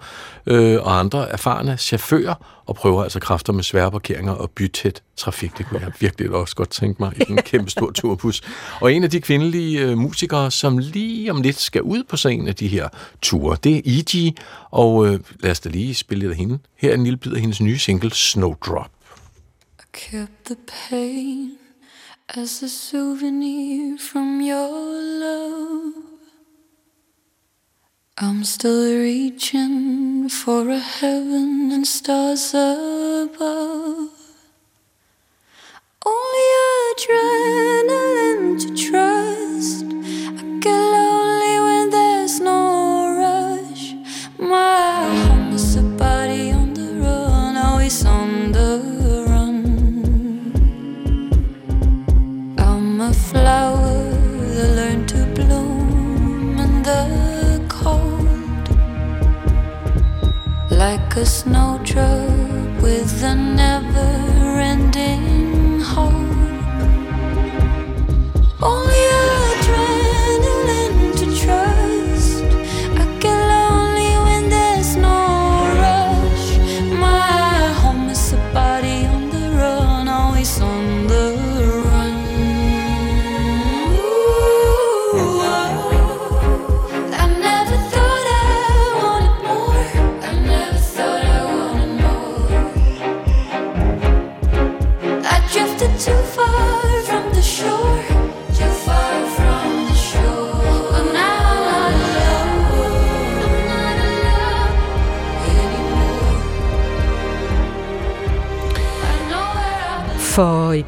[0.45, 5.57] øh, og andre erfarne chauffører og prøver altså kræfter med svære parkeringer og bytæt trafik.
[5.57, 8.41] Det kunne jeg virkelig også godt tænke mig i en kæmpe stor turbus.
[8.81, 12.47] Og en af de kvindelige øh, musikere, som lige om lidt skal ud på sådan
[12.47, 12.89] af de her
[13.21, 14.35] ture, det er E.G.
[14.71, 16.59] Og øh, lad os da lige spille lidt af hende.
[16.77, 18.89] Her er en lille bid af hendes nye single, Snowdrop.
[19.79, 20.55] I kept the
[20.89, 21.62] pain
[22.35, 24.67] as a souvenir from your
[25.19, 25.93] love.
[28.17, 34.09] I'm still reaching for a heaven and stars above.
[36.03, 36.47] Only
[36.89, 39.85] adrenaline to trust.
[39.85, 43.93] I get lonely when there's no rush.
[44.39, 48.22] My home is a body on the run, always on
[61.15, 65.32] like a snowdrop with a never-ending hope.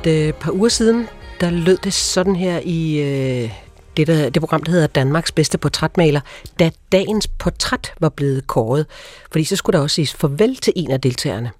[0.07, 1.07] Et øh, par uger siden,
[1.41, 3.51] der lød det sådan her i øh,
[3.97, 6.21] det, der, det program, der hedder Danmarks bedste portrætmaler,
[6.59, 8.85] da dagens portræt var blevet kåret.
[9.31, 11.51] Fordi så skulle der også siges farvel til en af deltagerne.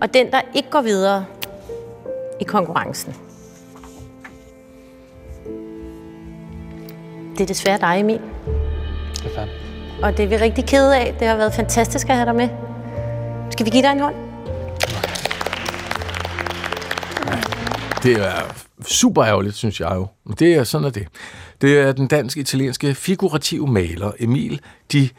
[0.00, 1.24] Og den, der ikke går videre
[2.40, 3.14] i konkurrencen,
[7.32, 8.20] det er desværre dig, Emil.
[9.14, 9.46] Det er fair.
[10.02, 11.14] Og det er vi rigtig kede af.
[11.18, 12.48] Det har været fantastisk at have dig med.
[13.50, 14.31] Skal vi give dig en hånd?
[18.02, 18.54] Det er
[18.86, 20.06] super ærgerligt, synes jeg jo.
[20.24, 21.08] Men det er sådan er det.
[21.60, 24.60] Det er den dansk-italienske figurative maler Emil
[24.92, 25.10] Di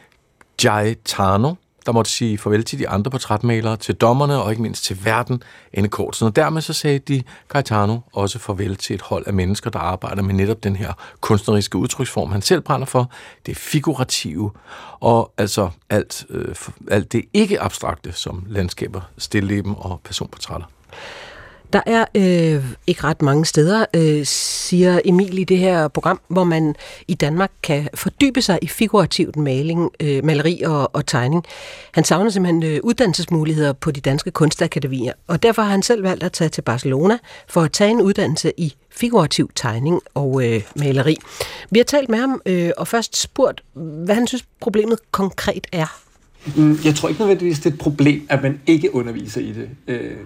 [0.62, 1.54] Gaetano,
[1.86, 5.42] der måtte sige farvel til de andre portrætmalere, til dommerne og ikke mindst til verden
[5.72, 6.26] Anne Kortsen.
[6.26, 10.22] Og dermed så sagde de Gaetano også farvel til et hold af mennesker, der arbejder
[10.22, 13.10] med netop den her kunstneriske udtryksform, han selv brænder for.
[13.46, 14.50] Det figurative
[15.00, 16.54] og altså alt, øh,
[16.90, 20.66] alt det ikke abstrakte, som landskaber, stilleben og personportrætter.
[21.72, 26.44] Der er øh, ikke ret mange steder, øh, siger Emil i det her program, hvor
[26.44, 26.74] man
[27.08, 31.44] i Danmark kan fordybe sig i figurativt maling, øh, maleri og, og tegning.
[31.92, 36.22] Han savner simpelthen øh, uddannelsesmuligheder på de danske kunstakademier, og derfor har han selv valgt
[36.22, 41.16] at tage til Barcelona for at tage en uddannelse i figurativ tegning og øh, maleri.
[41.70, 46.00] Vi har talt med ham øh, og først spurgt, hvad han synes problemet konkret er.
[46.56, 49.68] Mm, jeg tror ikke nødvendigvis, det er et problem, at man ikke underviser i det.
[49.88, 50.16] Øh,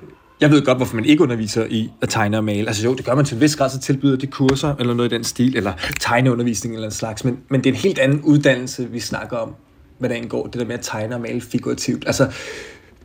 [0.40, 2.66] jeg ved godt, hvorfor man ikke underviser i at tegne og male.
[2.66, 5.12] Altså jo, det gør man til en vis grad, så tilbyder det kurser, eller noget
[5.12, 8.20] i den stil, eller tegneundervisning eller en slags, men, men det er en helt anden
[8.20, 9.55] uddannelse, vi snakker om,
[9.98, 12.05] hvad der angår Det der med at tegne og male figurativt.
[12.07, 12.33] Altså,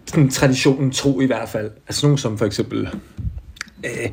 [0.05, 1.71] sådan traditionen tro i hvert fald.
[1.87, 2.89] Altså nogen som for eksempel
[3.83, 4.09] øh,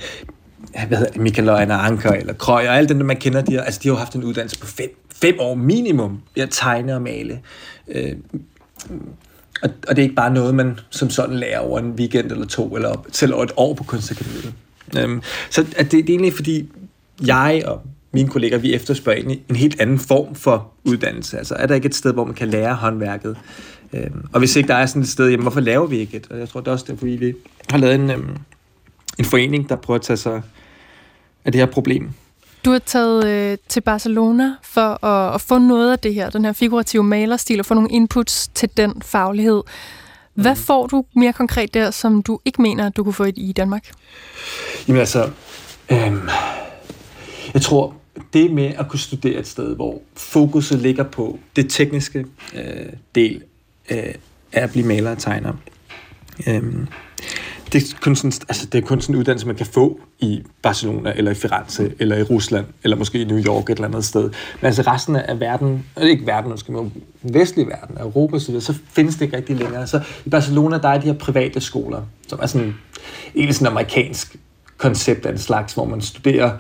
[0.89, 3.41] hvad hedder det, Michael og Anna Anker eller Krøj og alt det, der man kender,
[3.41, 6.41] de har, altså, de har jo haft en uddannelse på fem, fem år minimum i
[6.41, 7.41] at tegne og male.
[7.89, 8.13] Øh,
[9.63, 12.47] og, og det er ikke bare noget, man som sådan lærer over en weekend eller
[12.47, 14.55] to, eller op, selv over et år på kunstakademiet.
[14.99, 16.69] Øhm, så at det, det er egentlig fordi,
[17.27, 21.39] jeg og mine kolleger, vi efterspørger egentlig en helt anden form for uddannelse.
[21.39, 23.37] Altså er der ikke et sted, hvor man kan lære håndværket?
[23.93, 26.27] Øhm, og hvis ikke der er sådan et sted, jamen hvorfor laver vi ikke et?
[26.31, 27.35] Og jeg tror, det er også derfor, vi
[27.71, 28.37] har lavet en, øhm,
[29.19, 30.43] en forening, der prøver at tage sig
[31.45, 32.11] af det her problem.
[32.65, 36.45] Du har taget øh, til Barcelona for at, at få noget af det her, den
[36.45, 39.63] her figurative malerstil, og få nogle inputs til den faglighed.
[40.35, 43.53] Hvad får du mere konkret der, som du ikke mener, du kunne få i, i
[43.53, 43.91] Danmark?
[44.89, 45.31] Jamen altså,
[45.91, 46.29] øhm,
[47.55, 47.95] jeg tror,
[48.33, 53.43] det med at kunne studere et sted, hvor fokuset ligger på det tekniske øh, del
[53.91, 54.15] øh,
[54.53, 55.53] af at blive maler og tegner,
[56.47, 56.87] øhm,
[57.73, 60.43] det, er kun sådan, altså, det er kun sådan en uddannelse, man kan få i
[60.63, 64.05] Barcelona, eller i Firenze, eller i Rusland, eller måske i New York et eller andet
[64.05, 64.23] sted.
[64.23, 68.61] Men altså resten af verden, eller ikke verden, måske, men den vestlige verden, Europa osv.,
[68.61, 69.87] så findes det ikke rigtig længere.
[69.87, 72.75] Så i Barcelona, der er de her private skoler, som er sådan
[73.35, 74.37] egentlig sådan amerikansk
[74.79, 76.53] koncept af en slags, hvor man studerer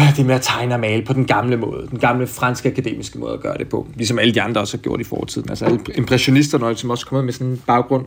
[0.00, 1.86] øh, det med at tegne og male på den gamle måde.
[1.90, 3.88] Den gamle franske akademiske måde at gøre det på.
[3.96, 5.50] Ligesom alle de andre også har gjort i fortiden.
[5.50, 8.06] Altså alle impressionisterne, som ligesom også kommet med sådan en baggrund.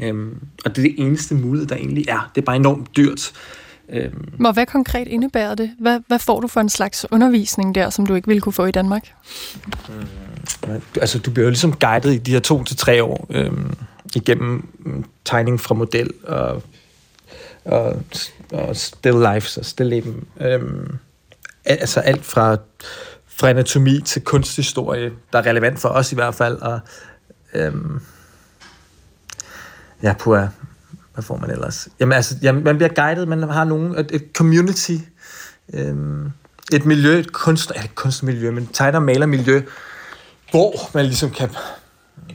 [0.00, 2.30] Øhm, og det er det eneste mulighed, der egentlig er.
[2.34, 3.32] Det er bare enormt dyrt.
[3.88, 5.70] Øhm, Og hvad konkret indebærer det?
[5.80, 8.64] Hvad, hvad får du for en slags undervisning der, som du ikke ville kunne få
[8.64, 9.12] i Danmark?
[11.00, 13.74] altså, du bliver jo ligesom guidet i de her to til tre år øhm,
[14.14, 16.62] igennem mm, tegning fra model og,
[17.64, 18.02] og,
[18.52, 20.24] og still lifes og stilleben.
[20.40, 20.96] Øhm,
[21.64, 22.56] al- altså alt fra,
[23.26, 26.80] fra anatomi til kunsthistorie, der er relevant for os i hvert fald, og
[27.54, 28.00] Øhm,
[30.02, 30.36] ja, på
[31.14, 31.88] hvad får man ellers?
[32.00, 34.96] Jamen altså, jamen, man bliver guidet, man har nogen, et, et community,
[35.74, 36.30] øhm,
[36.72, 39.62] et miljø, et kunst, ja, et kunstmiljø, men tegner og maler miljø,
[40.50, 41.50] hvor man ligesom kan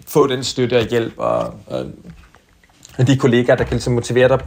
[0.08, 1.86] få den støtte og hjælp, og, og,
[2.98, 4.40] og de kollegaer, der kan ligesom motivere dig,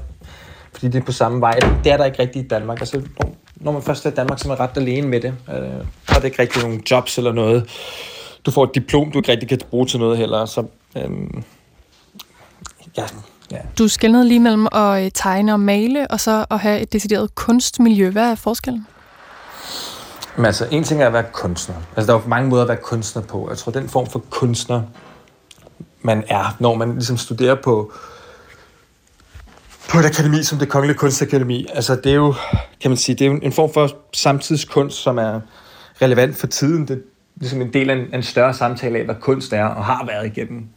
[0.72, 1.58] fordi det er på samme vej.
[1.84, 2.80] Det er der ikke rigtigt i Danmark.
[2.80, 5.34] Altså, når- når man først er i Danmark, så er man ret alene med det.
[5.48, 7.68] Øh, der er det ikke rigtig nogen jobs eller noget.
[8.46, 10.44] Du får et diplom, du ikke rigtig kan bruge til noget heller.
[10.46, 11.42] Så, øhm,
[12.96, 13.04] ja,
[13.50, 13.58] ja.
[13.78, 17.34] Du skældnede lige mellem at øh, tegne og male, og så at have et decideret
[17.34, 18.10] kunstmiljø.
[18.10, 18.86] Hvad er forskellen?
[20.36, 21.74] Men altså, en ting er at være kunstner.
[21.96, 23.48] Altså, der er jo mange måder at være kunstner på.
[23.48, 24.82] Jeg tror, den form for kunstner,
[26.02, 27.92] man er, når man ligesom studerer på,
[29.88, 31.66] på et akademi som det Kongelige Kunstakademi.
[31.74, 32.34] Altså, det er jo,
[32.80, 35.40] kan man sige, det er jo en form for samtidskunst, som er
[36.02, 36.88] relevant for tiden.
[36.88, 37.00] Det er
[37.36, 40.06] ligesom en del af en, af en større samtale af, hvad kunst er og har
[40.06, 40.68] været igennem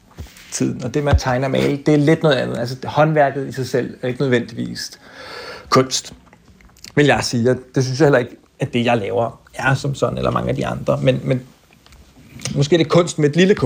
[0.51, 0.83] tiden.
[0.83, 2.57] Og det med at tegne og male, det er lidt noget andet.
[2.57, 4.91] Altså, håndværket i sig selv er ikke nødvendigvis
[5.69, 6.13] kunst
[6.95, 7.43] vil jeg sige.
[7.43, 10.49] Jeg, det synes jeg heller ikke, at det, jeg laver, er som sådan, eller mange
[10.49, 10.99] af de andre.
[11.01, 11.41] Men, men
[12.55, 13.61] måske er det kunst med et lille k,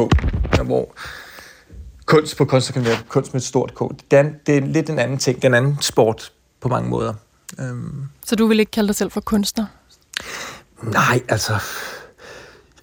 [0.65, 0.93] hvor
[2.05, 3.79] kunst på kunst kan være kunst med et stort k.
[4.11, 5.35] Det er, det er lidt en anden ting.
[5.35, 6.31] Det er en anden sport
[6.61, 7.13] på mange måder.
[7.59, 9.65] Øhm, Så du vil ikke kalde dig selv for kunstner?
[10.83, 11.53] nej, altså...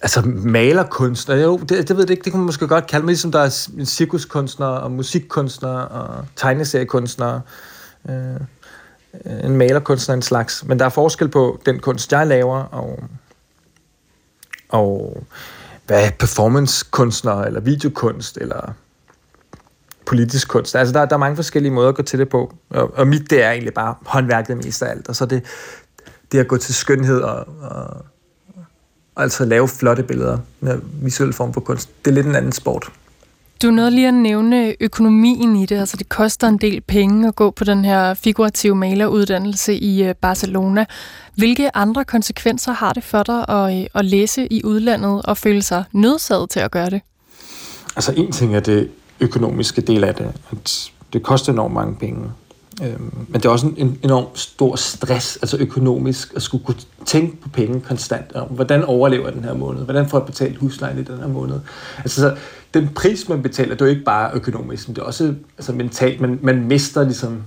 [0.03, 3.11] Altså malerkunstner, jo, det, det ved jeg ikke, det kunne man måske godt kalde mig,
[3.11, 7.41] ligesom der er en cirkuskunstner og musikkunstner og tegneseriekunstner.
[8.09, 8.41] Øh,
[9.43, 10.63] en malerkunstner en slags.
[10.65, 13.03] Men der er forskel på den kunst, jeg laver, og,
[14.69, 15.23] og
[15.87, 18.73] hvad er performancekunstner, eller videokunst, eller
[20.05, 20.75] politisk kunst.
[20.75, 22.53] Altså, der, der er mange forskellige måder at gå til det på.
[22.69, 25.09] Og, og mit, det er egentlig bare håndværket mest af alt.
[25.09, 25.45] Og så det,
[26.31, 28.05] det at gå til skønhed og, og
[29.15, 31.89] altså lave flotte billeder med visuel form for kunst.
[32.05, 32.91] Det er lidt en anden sport.
[33.61, 35.79] Du nåede lige at nævne økonomien i det.
[35.79, 40.15] Altså, det koster en del penge at gå på den her figurative maleruddannelse i øh,
[40.15, 40.85] Barcelona.
[41.35, 45.61] Hvilke andre konsekvenser har det for dig at, øh, at læse i udlandet og føle
[45.61, 47.01] sig nødsaget til at gøre det?
[47.95, 52.31] Altså en ting er det økonomiske del af det, at det koster enormt mange penge.
[52.83, 57.41] Øhm, men det er også en, enorm stor stress, altså økonomisk, at skulle kunne tænke
[57.41, 58.35] på penge konstant.
[58.35, 59.83] Om, hvordan overlever jeg den her måned?
[59.83, 61.59] Hvordan får jeg betalt huslejen i den her måned?
[61.97, 62.35] Altså så,
[62.73, 65.73] den pris, man betaler, det er jo ikke bare økonomisk, men det er også altså,
[65.73, 66.21] mentalt.
[66.21, 67.43] Man, man mister ligesom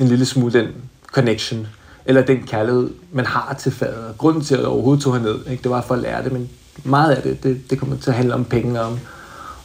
[0.00, 0.68] en lille smule den
[1.06, 1.66] connection,
[2.04, 4.14] eller den kærlighed, man har til fadet.
[4.18, 6.50] Grunden til, at jeg overhovedet tog herned, ikke, det var for at lære det, men
[6.84, 8.98] meget af det, det, det kommer til at handle om penge, og om,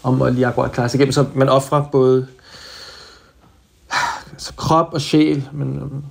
[0.03, 1.11] om at lige akkurat klare sig igennem.
[1.11, 2.27] Så man offrer både
[4.55, 6.03] krop og sjæl, men øhm,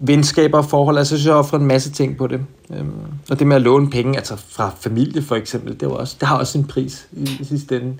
[0.00, 2.40] venskaber og forhold, altså jeg synes, jeg offrer en masse ting på det.
[2.70, 2.92] Øhm,
[3.30, 6.28] og det med at låne penge, altså fra familie for eksempel, det, var også, det
[6.28, 7.96] har også en pris i, i sidste ende.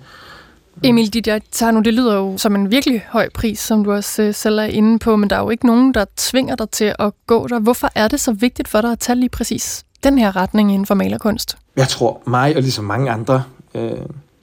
[0.82, 4.58] Emil Didiatano, det lyder jo som en virkelig høj pris, som du også øh, selv
[4.58, 7.46] er inde på, men der er jo ikke nogen, der tvinger dig til at gå
[7.46, 7.58] der.
[7.58, 10.86] Hvorfor er det så vigtigt for dig at tage lige præcis den her retning inden
[10.86, 11.56] for malerkunst?
[11.76, 13.42] Jeg tror, mig og ligesom mange andre
[13.74, 13.92] øh,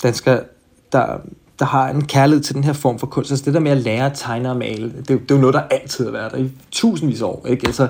[0.04, 0.40] danskere,
[0.92, 1.18] der,
[1.60, 3.78] der har en kærlighed til den her form for kunst, altså det der med at
[3.78, 6.12] lære at tegne og male, det, er jo- det er jo noget, der altid har
[6.12, 7.46] været der i tusindvis af år.
[7.50, 7.68] Ikke?
[7.68, 7.88] Altså,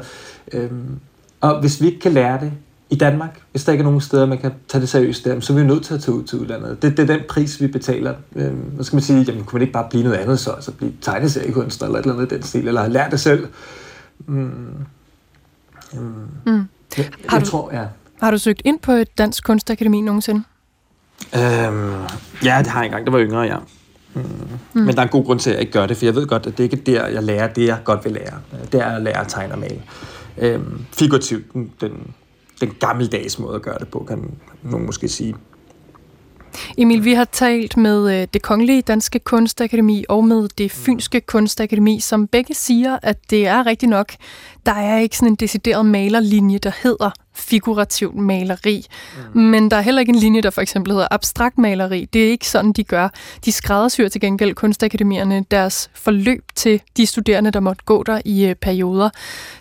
[0.54, 1.00] øhm,
[1.42, 2.52] og hvis vi ikke kan lære det
[2.90, 5.54] i Danmark, hvis der ikke er nogen steder, man kan tage det seriøst der, så
[5.54, 6.82] er vi nødt til at tage ud til udlandet.
[6.82, 8.14] Det, det er den pris, vi betaler.
[8.36, 9.24] Øhm, hvad skal man sige?
[9.24, 10.52] Jamen, kunne man ikke bare blive noget andet så?
[10.52, 13.48] Altså blive tegneseriekunstner eller et eller andet i den stil, eller lært det selv?
[14.28, 14.36] Mm.
[15.94, 16.00] Mm.
[16.46, 16.64] Mm.
[16.98, 17.84] Jeg, Har jeg du- tror, ja.
[18.22, 20.44] Har du søgt ind på et dansk kunstakademi nogensinde?
[21.36, 21.94] Øhm,
[22.44, 23.06] ja, det har jeg engang.
[23.06, 23.58] Det var yngre, ja.
[24.14, 24.22] Mm.
[24.74, 24.82] Mm.
[24.82, 26.28] Men der er en god grund til, at jeg ikke gør det, for jeg ved
[26.28, 28.40] godt, at det ikke er der, jeg lærer det, jeg godt vil lære.
[28.72, 29.82] Det er at lære at tegne og male.
[30.38, 31.92] Øhm, figurativt, den, den,
[32.62, 34.32] den gammeldags måde at gøre det på, kan
[34.64, 35.36] nogen måske sige.
[36.78, 42.00] Emil, vi har talt med øh, det Kongelige Danske Kunstakademi og med det Fynske Kunstakademi,
[42.00, 44.12] som begge siger, at det er rigtigt nok.
[44.66, 48.86] Der er ikke sådan en decideret malerlinje, der hedder figurativt maleri.
[49.34, 49.42] Mm.
[49.42, 52.06] Men der er heller ikke en linje, der for eksempel hedder abstrakt maleri.
[52.14, 53.10] Det er ikke sådan, de gør.
[53.46, 58.46] De skræddersyr til gengæld kunstakademierne deres forløb til de studerende, der måtte gå der i
[58.46, 59.10] øh, perioder.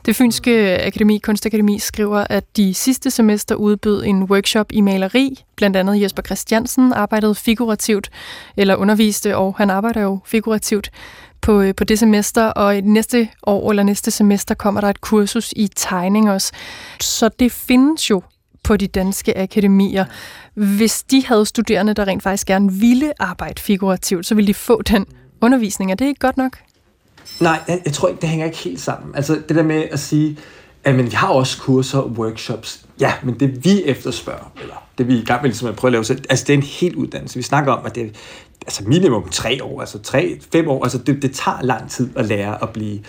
[0.06, 5.44] Det Fynske Akademi, Kunstakademi skriver, at de sidste semester udbød en workshop i maleri.
[5.56, 8.10] Blandt andet Jesper Christiansen arbejdede figurativt,
[8.56, 10.90] eller underviste, og han arbejder jo figurativt
[11.44, 15.00] på, øh, på det semester, og i næste år eller næste semester kommer der et
[15.00, 16.52] kursus i tegning også.
[17.00, 18.22] Så det findes jo
[18.62, 20.04] på de danske akademier.
[20.54, 24.82] Hvis de havde studerende, der rent faktisk gerne ville arbejde figurativt, så ville de få
[24.82, 25.06] den
[25.40, 25.90] undervisning.
[25.90, 26.58] Er det ikke godt nok?
[27.40, 29.14] Nej, jeg, tror ikke, det hænger ikke helt sammen.
[29.14, 30.38] Altså det der med at sige,
[30.84, 32.86] men vi har også kurser og workshops.
[33.00, 35.88] Ja, men det vi efterspørger, eller det vi er i gang med ligesom at prøve
[35.88, 37.36] at lave selv, altså det er en helt uddannelse.
[37.36, 38.16] Vi snakker om, at det
[38.66, 42.26] altså minimum tre år, altså tre, fem år, altså det, det tager lang tid at
[42.26, 43.00] lære at blive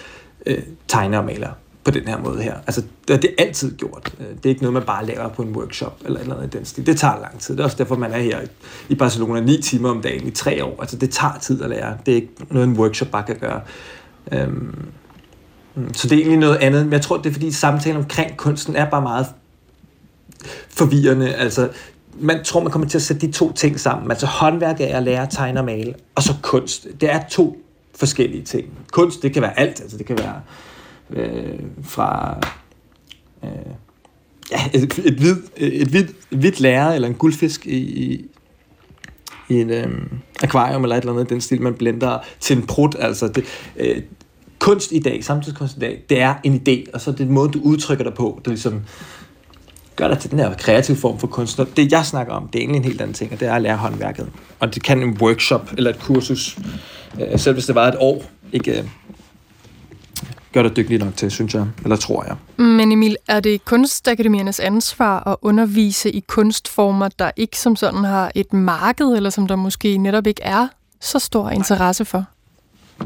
[0.45, 1.49] øh, tegner og maler
[1.83, 2.55] på den her måde her.
[2.67, 4.13] Altså, det, det er altid gjort.
[4.19, 6.57] Øh, det er ikke noget, man bare laver på en workshop eller eller andet i
[6.57, 6.85] den stil.
[6.85, 7.53] Det tager lang tid.
[7.53, 8.39] Det er også derfor, man er her
[8.89, 10.75] i- Barcelona ni timer om dagen i tre år.
[10.81, 11.97] Altså, det tager tid at lære.
[12.05, 13.61] Det er ikke noget, en workshop bare kan gøre.
[14.31, 14.75] Øhm,
[15.75, 16.83] mm, så det er egentlig noget andet.
[16.85, 19.25] Men jeg tror, det er fordi samtalen omkring kunsten er bare meget
[20.69, 21.33] forvirrende.
[21.35, 21.69] Altså,
[22.19, 24.11] man tror, man kommer til at sætte de to ting sammen.
[24.11, 26.87] Altså håndværk er at lære at tegne og male, og så kunst.
[27.01, 27.57] Det er to
[27.95, 28.65] forskellige ting.
[28.91, 29.81] Kunst, det kan være alt.
[29.81, 30.41] Altså, det kan være
[31.09, 32.39] øh, fra
[33.43, 33.49] øh,
[34.51, 36.07] ja, et, et, hvid, et, hvid,
[36.43, 38.25] et lære eller en guldfisk i, i,
[39.49, 39.87] i en øh,
[40.43, 42.95] akvarium eller et eller andet den stil, man blender til en prut.
[42.99, 43.45] Altså det,
[43.77, 44.01] øh,
[44.59, 47.33] kunst i dag, samtidskunst i dag, det er en idé, og så er det en
[47.33, 48.81] måde, du udtrykker dig på, der ligesom
[49.95, 51.65] gør dig til den her kreative form for kunstner.
[51.65, 53.61] Det, jeg snakker om, det er egentlig en helt anden ting, og det er at
[53.61, 54.29] lære håndværket.
[54.59, 56.57] Og det kan en workshop eller et kursus,
[57.21, 58.23] øh, selv hvis det var et år,
[58.53, 58.85] ikke øh,
[60.53, 62.35] gør dig dygtig nok til, synes jeg, eller tror jeg.
[62.65, 68.31] Men Emil, er det kunstakademiernes ansvar at undervise i kunstformer, der ikke som sådan har
[68.35, 70.67] et marked, eller som der måske netop ikke er
[71.01, 72.25] så stor interesse for?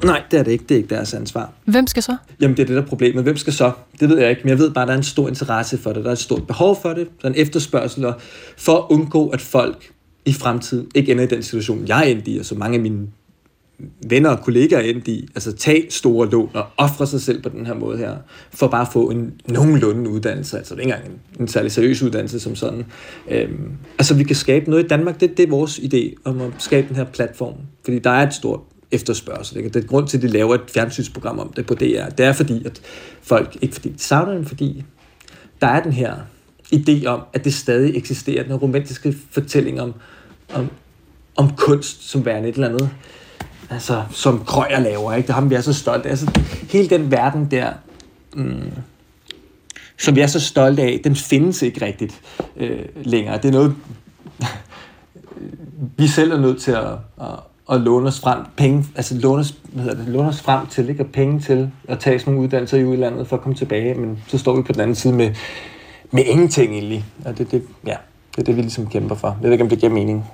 [0.04, 0.64] Nej, det er det ikke.
[0.70, 1.52] Det er ikke deres ansvar.
[1.66, 2.16] Hvem skal så?
[2.42, 3.24] Jamen, det er det, der er problemet.
[3.24, 3.72] Hvem skal så?
[4.00, 5.94] Det ved jeg ikke, men jeg ved bare, at der er en stor interesse for
[5.94, 6.04] det.
[6.04, 7.08] Der er et stort behov for det.
[7.22, 8.14] Der er en efterspørgsel, og
[8.58, 9.92] for at undgå, at folk
[10.26, 12.82] i fremtiden ikke ender i den situation, jeg er endt i, og så mange af
[12.82, 13.08] mine
[14.10, 17.50] venner og kollegaer er endt i, altså tage store lån og ofre sig selv på
[17.50, 18.16] den her måde her,
[18.54, 21.72] for bare at få en nogenlunde uddannelse, altså det er ikke engang en, en særlig
[21.72, 22.86] seriøs uddannelse som sådan.
[23.30, 26.52] Øhm, altså vi kan skabe noget i Danmark, det, det er vores idé om at
[26.58, 28.60] skabe den her platform, fordi der er et stort
[28.92, 29.58] efterspørgsel.
[29.58, 29.70] Ikke?
[29.70, 32.10] Det er grund til, at de laver et fjernsynsprogram om det på DR.
[32.18, 32.82] Det er fordi, at
[33.22, 34.84] folk, ikke fordi de savner dem, fordi
[35.62, 36.16] der er den her
[36.76, 39.94] idé om, at det stadig eksisterer, den romantiske fortælling om,
[40.54, 40.70] om,
[41.36, 42.90] om kunst som værende et eller andet,
[43.70, 45.28] altså, som Krøyer laver, ikke?
[45.28, 46.10] Det har vi er så stolte af.
[46.10, 47.74] Altså, hele den verden der,
[48.36, 48.72] mm,
[49.98, 52.22] som vi er så stolte af, den findes ikke rigtigt
[52.58, 53.38] øh, længere.
[53.38, 53.76] Det er noget,
[55.98, 57.40] vi selv er nødt til at, at,
[57.72, 60.90] at låne os frem, penge, altså låne os, hvad hedder det, låne os frem til,
[60.90, 61.04] ikke?
[61.04, 64.24] Og penge til at tage sådan nogle uddannelser i udlandet for at komme tilbage, men
[64.28, 65.34] så står vi på den anden side med,
[66.12, 67.06] med ingenting egentlig.
[67.26, 67.96] Og det, det, ja,
[68.32, 69.28] det er det, vi ligesom kæmper for.
[69.28, 70.26] Jeg ved ikke, om det giver mening.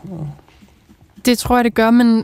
[1.26, 2.24] Det tror jeg, det gør, men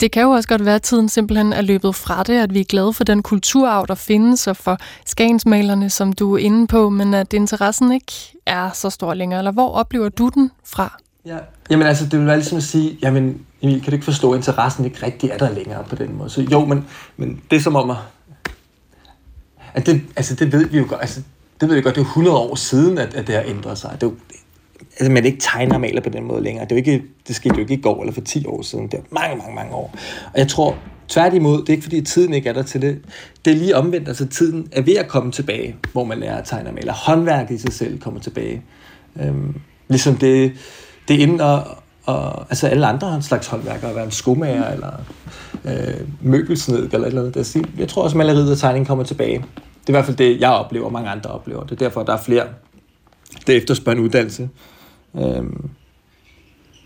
[0.00, 2.60] det kan jo også godt være, at tiden simpelthen er løbet fra det, at vi
[2.60, 6.90] er glade for den kulturarv, der findes, og for skagensmalerne, som du er inde på,
[6.90, 8.12] men at interessen ikke
[8.46, 9.40] er så stor længere.
[9.40, 10.98] Eller hvor oplever du den fra?
[11.26, 11.36] Ja.
[11.70, 14.36] Jamen altså, det vil være ligesom at sige, jamen Emil, kan du ikke forstå, at
[14.36, 16.30] interessen ikke rigtig er der længere på den måde?
[16.30, 16.84] Så jo, men,
[17.16, 17.96] men det er som om at...
[19.74, 21.22] at det, altså, det ved vi jo godt, altså,
[21.60, 23.90] det ved vi godt, det er 100 år siden, at, at det har ændret sig.
[23.94, 24.16] Det er jo,
[24.98, 26.64] altså, man ikke tegner og maler på den måde længere.
[26.64, 28.86] Det, er jo ikke, det skete jo ikke i går eller for 10 år siden.
[28.86, 29.94] Det er mange, mange, mange år.
[30.32, 30.76] Og jeg tror,
[31.08, 32.98] tværtimod, det er ikke fordi tiden ikke er der til det.
[33.44, 36.44] Det er lige omvendt, altså tiden er ved at komme tilbage, hvor man lærer at
[36.44, 36.92] tegne og male.
[36.92, 38.62] Håndværket i sig selv kommer tilbage.
[39.20, 40.52] Øhm, ligesom det,
[41.08, 41.62] det er inden at,
[42.06, 44.92] og, altså alle andre har slags håndværkere, være en skomager eller
[45.64, 47.54] øh, møbelsned eller et eller andet.
[47.54, 47.68] Der.
[47.78, 49.38] Jeg tror også, at maleriet og tegningen kommer tilbage.
[49.38, 51.62] Det er i hvert fald det, jeg oplever, og mange andre oplever.
[51.62, 52.46] Det er derfor, at der er flere,
[53.46, 54.48] der efterspørger en uddannelse.
[55.16, 55.70] Øhm,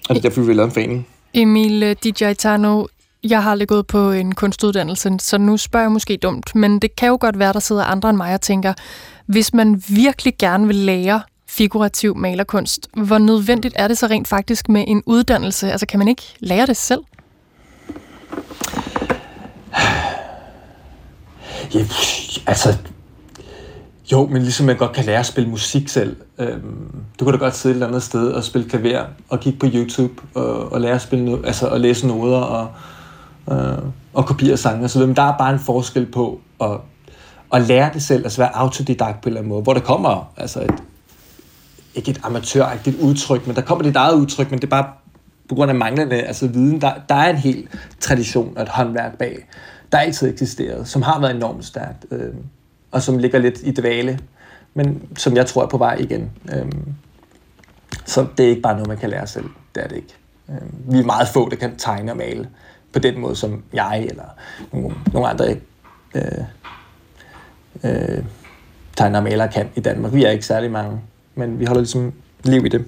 [0.09, 1.07] og det er derfor, vi vil lave en forening.
[1.35, 2.87] Emil øh, DJ Tano,
[3.25, 6.97] jeg har aldrig gået på en kunstuddannelse, så nu spørger jeg måske dumt, men det
[6.97, 8.73] kan jo godt være, der sidder andre end mig og tænker,
[9.27, 11.21] hvis man virkelig gerne vil lære
[11.51, 15.73] figurativ malerkunst, hvor nødvendigt er det så rent faktisk med en uddannelse?
[15.73, 17.01] Altså kan man ikke lære det selv?
[21.75, 21.87] Ja,
[22.47, 22.77] altså,
[24.13, 26.17] jo, men ligesom man godt kan lære at spille musik selv.
[26.39, 29.59] Øhm, du kan da godt sidde et eller andet sted og spille klaver og kigge
[29.59, 32.69] på YouTube og, og lære at spille no- altså at læse noder og,
[33.53, 33.79] øh,
[34.15, 34.89] og kopiere sange osv.
[34.89, 35.07] så.
[35.07, 36.71] Men der er bare en forskel på at,
[37.53, 40.33] at lære det selv, altså være autodidakt på en eller anden måde, hvor der kommer
[40.37, 40.75] altså et,
[41.95, 44.93] ikke et amatøragtigt udtryk, men der kommer dit eget udtryk, men det er bare
[45.49, 46.81] på grund af manglende altså viden.
[46.81, 47.69] Der, der er en hel
[48.01, 49.47] tradition og et håndværk bag,
[49.93, 52.35] der altid eksisteret, som har været enormt stærkt, øh,
[52.91, 54.19] og som ligger lidt i dvale,
[54.75, 56.31] men som jeg tror er på vej igen.
[56.53, 56.73] Øh,
[58.07, 59.49] så det er ikke bare noget, man kan lære selv.
[59.75, 60.15] Det er det ikke.
[60.51, 62.49] Øh, vi er meget få, der kan tegne og male
[62.93, 64.25] på den måde, som jeg eller
[64.73, 65.57] nogle, nogle andre
[66.15, 66.45] øh,
[67.85, 68.25] øh,
[68.97, 70.13] tegner og malere kan i Danmark.
[70.13, 71.01] Vi er ikke særlig mange,
[71.41, 72.13] men vi holder ligesom
[72.45, 72.85] liv i det.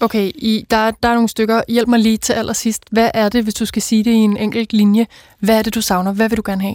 [0.00, 1.62] Okay, i, der, der er nogle stykker.
[1.68, 2.82] Hjælp mig lige til allersidst.
[2.90, 5.06] Hvad er det, hvis du skal sige det i en enkelt linje?
[5.40, 6.12] Hvad er det, du savner?
[6.12, 6.74] Hvad vil du gerne have?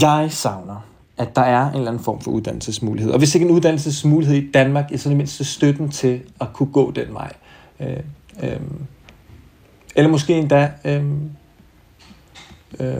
[0.00, 0.84] Jeg savner,
[1.18, 3.12] at der er en eller anden form for uddannelsesmulighed.
[3.12, 6.72] Og hvis ikke en uddannelsesmulighed i Danmark, så er det mindste støtten til at kunne
[6.72, 7.32] gå den vej.
[7.80, 7.96] Øh,
[8.42, 8.60] øh,
[9.96, 11.04] eller måske endda øh,
[12.80, 12.96] øh,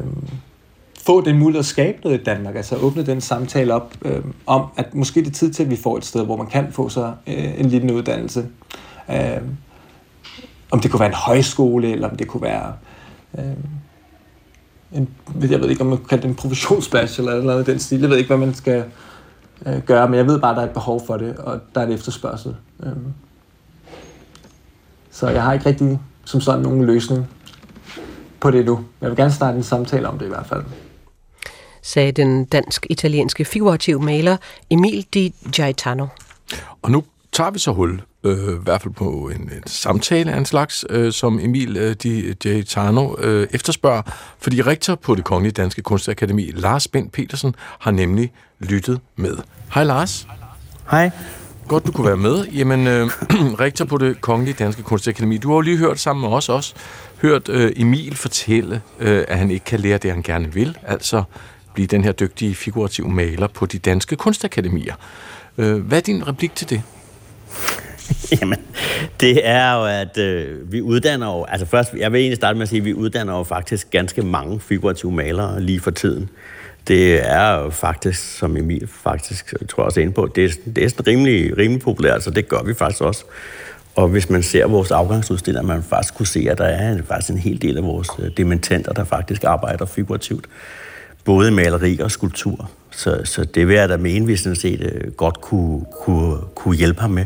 [1.09, 4.66] få den mulighed at skabe noget i Danmark, altså åbne den samtale op øh, om,
[4.76, 6.88] at måske det er tid til, at vi får et sted, hvor man kan få
[6.88, 8.46] sig øh, en lille uddannelse.
[9.11, 9.40] Øh,
[10.70, 12.72] om det kunne være en højskole, eller om det kunne være
[13.38, 13.44] øh,
[14.92, 15.09] en,
[15.40, 18.00] jeg ved ikke, om man kan kalde det en professionsbachelor eller noget af den stil.
[18.00, 18.84] Jeg ved ikke, hvad man skal
[19.66, 21.80] øh, gøre, men jeg ved bare, at der er et behov for det, og der
[21.80, 22.56] er et efterspørgsel.
[22.82, 22.92] Øh.
[25.11, 27.26] Så jeg har ikke rigtig som sådan nogen løsning
[28.40, 28.80] på det nu.
[29.00, 30.62] Jeg vil gerne starte en samtale om det i hvert fald
[31.89, 34.36] sagde den dansk-italienske figurativ maler
[34.70, 36.07] Emil Di Gaetano.
[36.82, 40.39] Og nu tager vi så hul, øh, i hvert fald på en, en samtale af
[40.39, 44.03] en slags, øh, som Emil øh, Di Gaetano øh, efterspørger,
[44.39, 49.36] fordi rektor på det Kongelige Danske Kunstakademi, Lars Bent Petersen, har nemlig lyttet med.
[49.74, 50.26] Hej Lars.
[50.91, 51.11] Hej.
[51.68, 52.45] Godt, du kunne være med.
[52.45, 53.07] Jamen, øh,
[53.64, 56.74] rektor på det Kongelige Danske Kunstakademi, du har jo lige hørt sammen med os også,
[57.22, 61.22] hørt øh, Emil fortælle, øh, at han ikke kan lære det, han gerne vil, altså
[61.78, 64.94] blive den her dygtige figurative maler på de danske kunstakademier.
[65.58, 66.82] Øh, hvad er din replik til det?
[68.40, 68.58] Jamen,
[69.20, 72.62] det er jo, at øh, vi uddanner jo, altså først, jeg vil egentlig starte med
[72.62, 76.30] at sige, at vi uddanner jo faktisk ganske mange figurative malere lige for tiden.
[76.88, 80.44] Det er jo faktisk, som Emil faktisk jeg tror jeg også er inde på, det
[80.44, 83.24] er, det er sådan rimelig, rimelig populært, så det gør vi faktisk også.
[83.94, 87.38] Og hvis man ser vores afgangsudstillinger, man faktisk kunne se, at der er faktisk en
[87.38, 90.46] hel del af vores øh, demententer, der faktisk arbejder figurativt.
[91.28, 92.70] Både maleri og skulptur.
[92.90, 96.76] Så, så det vil jeg da mene, vi sådan set øh, godt kunne, kunne, kunne
[96.76, 97.24] hjælpe ham med.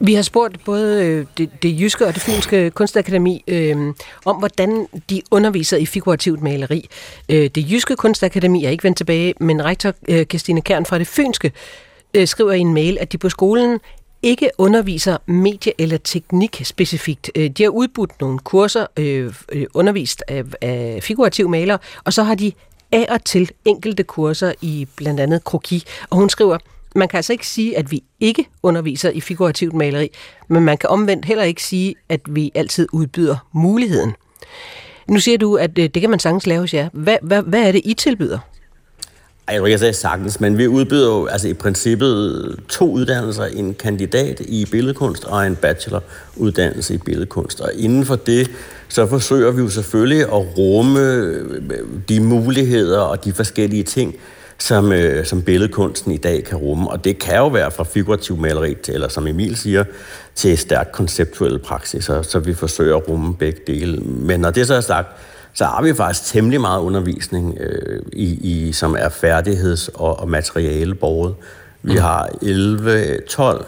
[0.00, 3.76] Vi har spurgt både øh, det, det jyske og det fynske kunstakademi øh,
[4.24, 6.88] om, hvordan de underviser i figurativt maleri.
[7.28, 10.26] Øh, det jyske kunstakademi er ikke vendt tilbage, men rektor øh,
[10.62, 11.52] Kern fra det fynske
[12.14, 13.78] øh, skriver i en mail, at de på skolen
[14.22, 17.30] ikke underviser medie- eller teknik specifikt.
[17.34, 19.32] Øh, de har udbudt nogle kurser, øh,
[19.74, 22.52] undervist af, af figurativ maler, og så har de
[22.92, 25.84] af og til enkelte kurser i blandt andet kroki.
[26.10, 26.58] Og hun skriver,
[26.94, 30.08] man kan altså ikke sige, at vi ikke underviser i figurativt maleri,
[30.48, 34.14] men man kan omvendt heller ikke sige, at vi altid udbyder muligheden.
[35.08, 36.88] Nu siger du, at øh, det kan man sagtens lave hos jer.
[36.92, 38.38] Hvad, hvad, hvad er det, I tilbyder?
[39.48, 42.90] Ej, Jeg tror ikke, jeg sagde sagtens, men vi udbyder jo altså i princippet to
[42.90, 43.44] uddannelser.
[43.44, 47.60] En kandidat i billedkunst og en bacheloruddannelse i billedkunst.
[47.60, 48.50] Og inden for det,
[48.88, 51.60] så forsøger vi jo selvfølgelig at rumme øh,
[52.08, 54.14] de muligheder og de forskellige ting,
[54.58, 56.90] som, øh, som billedkunsten i dag kan rumme.
[56.90, 59.84] Og det kan jo være fra figurativ maleri til, eller som Emil siger,
[60.34, 64.00] til stærkt konceptuelle praksiser, så vi forsøger at rumme begge dele.
[64.00, 65.08] Men når det så er sagt,
[65.58, 70.28] så har vi faktisk temmelig meget undervisning, øh, i, i, som er færdigheds- og, og
[70.28, 71.34] materialeborget.
[71.82, 73.66] Vi har 11-12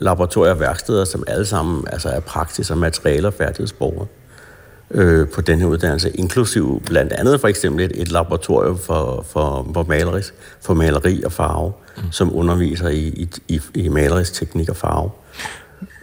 [0.00, 4.08] laboratorier og værksteder, som alle sammen altså er praksis- og materiale- og færdighedsborget
[4.90, 9.70] øh, på den her uddannelse, inklusiv blandt andet for eksempel et, et laboratorium for, for,
[9.74, 12.02] for, malerisk, for maleri og farve, mm.
[12.12, 15.10] som underviser i, i, i, i malerisk teknik og farve.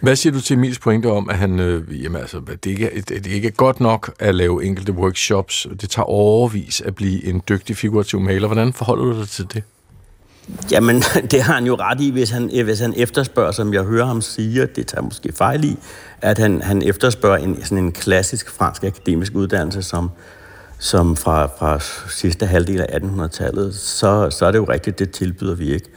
[0.02, 2.86] Hvad siger du til Emils pointe om, at han, øh, jamen altså, at det, ikke
[2.86, 5.66] er, at det ikke er godt nok at lave enkelte workshops?
[5.80, 8.46] Det tager overvis at blive en dygtig figurativ maler.
[8.46, 9.62] Hvordan forholder du dig til det?
[10.70, 14.06] Jamen, det har han jo ret i, hvis han, hvis han efterspørger, som jeg hører
[14.06, 15.76] ham sige, det tager måske fejl i,
[16.22, 20.10] at han, han efterspørger en, sådan en klassisk fransk akademisk uddannelse, som,
[20.78, 25.54] som fra, fra sidste halvdel af 1800-tallet, så, så er det jo rigtigt, det tilbyder
[25.54, 25.88] vi ikke.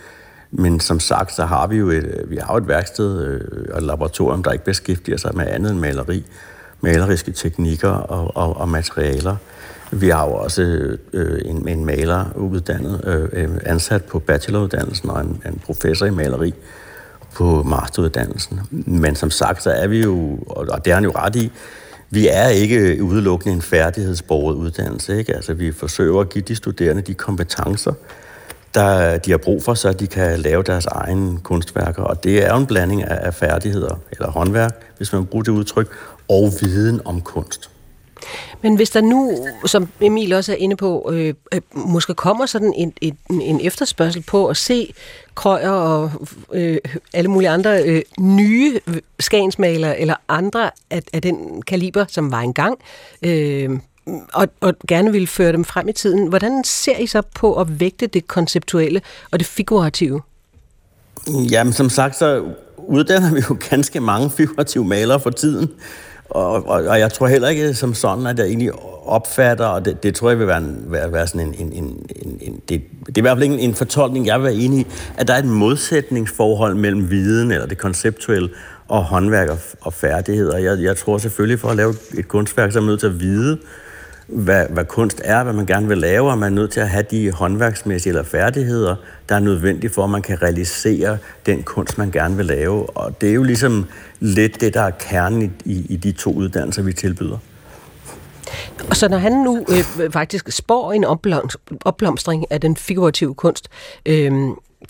[0.51, 3.41] Men som sagt, så har vi jo et, øh, vi har et værksted øh,
[3.71, 6.25] og et laboratorium, der ikke beskæftiger sig med andet end maleri,
[6.81, 9.35] maleriske teknikker og, og, og materialer.
[9.91, 10.61] Vi har jo også
[11.13, 16.09] øh, en, en maler uddannet, øh, øh ansat på bacheloruddannelsen og en, en professor i
[16.09, 16.53] maleri
[17.33, 18.59] på masteruddannelsen.
[18.71, 21.51] Men som sagt, så er vi jo, og det har han jo ret i,
[22.09, 25.17] vi er ikke udelukkende en færdighedsborget uddannelse.
[25.17, 25.35] Ikke?
[25.35, 27.93] Altså, vi forsøger at give de studerende de kompetencer,
[28.73, 32.03] der de har brug for, så de kan lave deres egne kunstværker.
[32.03, 35.51] Og det er jo en blanding af, af færdigheder, eller håndværk, hvis man bruger det
[35.51, 35.87] udtryk,
[36.29, 37.69] og viden om kunst.
[38.61, 42.73] Men hvis der nu, som Emil også er inde på, øh, øh, måske kommer sådan
[42.75, 44.93] en, en, en efterspørgsel på at se
[45.35, 46.11] krøjer og
[46.53, 46.77] øh,
[47.13, 48.79] alle mulige andre øh, nye
[49.19, 52.79] skagensmalere eller andre af, af den kaliber, som var engang,
[53.25, 53.79] øh,
[54.33, 56.27] og, og gerne vil føre dem frem i tiden.
[56.27, 59.01] Hvordan ser I så på at vægte det konceptuelle
[59.31, 60.21] og det figurative?
[61.51, 62.43] Jamen, som sagt, så
[62.77, 65.69] uddanner vi jo ganske mange figurative malere for tiden.
[66.29, 68.71] Og, og, og jeg tror heller ikke som sådan, at jeg egentlig
[69.05, 72.05] opfatter, og det, det tror jeg vil være, en, være, være sådan en, en, en,
[72.15, 74.55] en, en det, det er i hvert fald ikke en, en fortolkning, jeg vil være
[74.55, 74.87] enig i,
[75.17, 78.49] at der er et modsætningsforhold mellem viden eller det konceptuelle
[78.87, 80.57] og håndværk og, og færdigheder.
[80.57, 83.19] Jeg, jeg tror selvfølgelig, for at lave et kunstværk, så er man nødt til at
[83.19, 83.57] vide,
[84.29, 86.89] hvad, hvad kunst er, hvad man gerne vil lave, og man er nødt til at
[86.89, 88.95] have de håndværksmæssige eller færdigheder,
[89.29, 92.89] der er nødvendige for, at man kan realisere den kunst, man gerne vil lave.
[92.89, 93.85] Og det er jo ligesom
[94.19, 97.37] lidt det, der er kernen i, i, i de to uddannelser, vi tilbyder.
[98.89, 103.67] Og så når han nu øh, faktisk spår en opblom- opblomstring af den figurative kunst,
[104.05, 104.31] øh,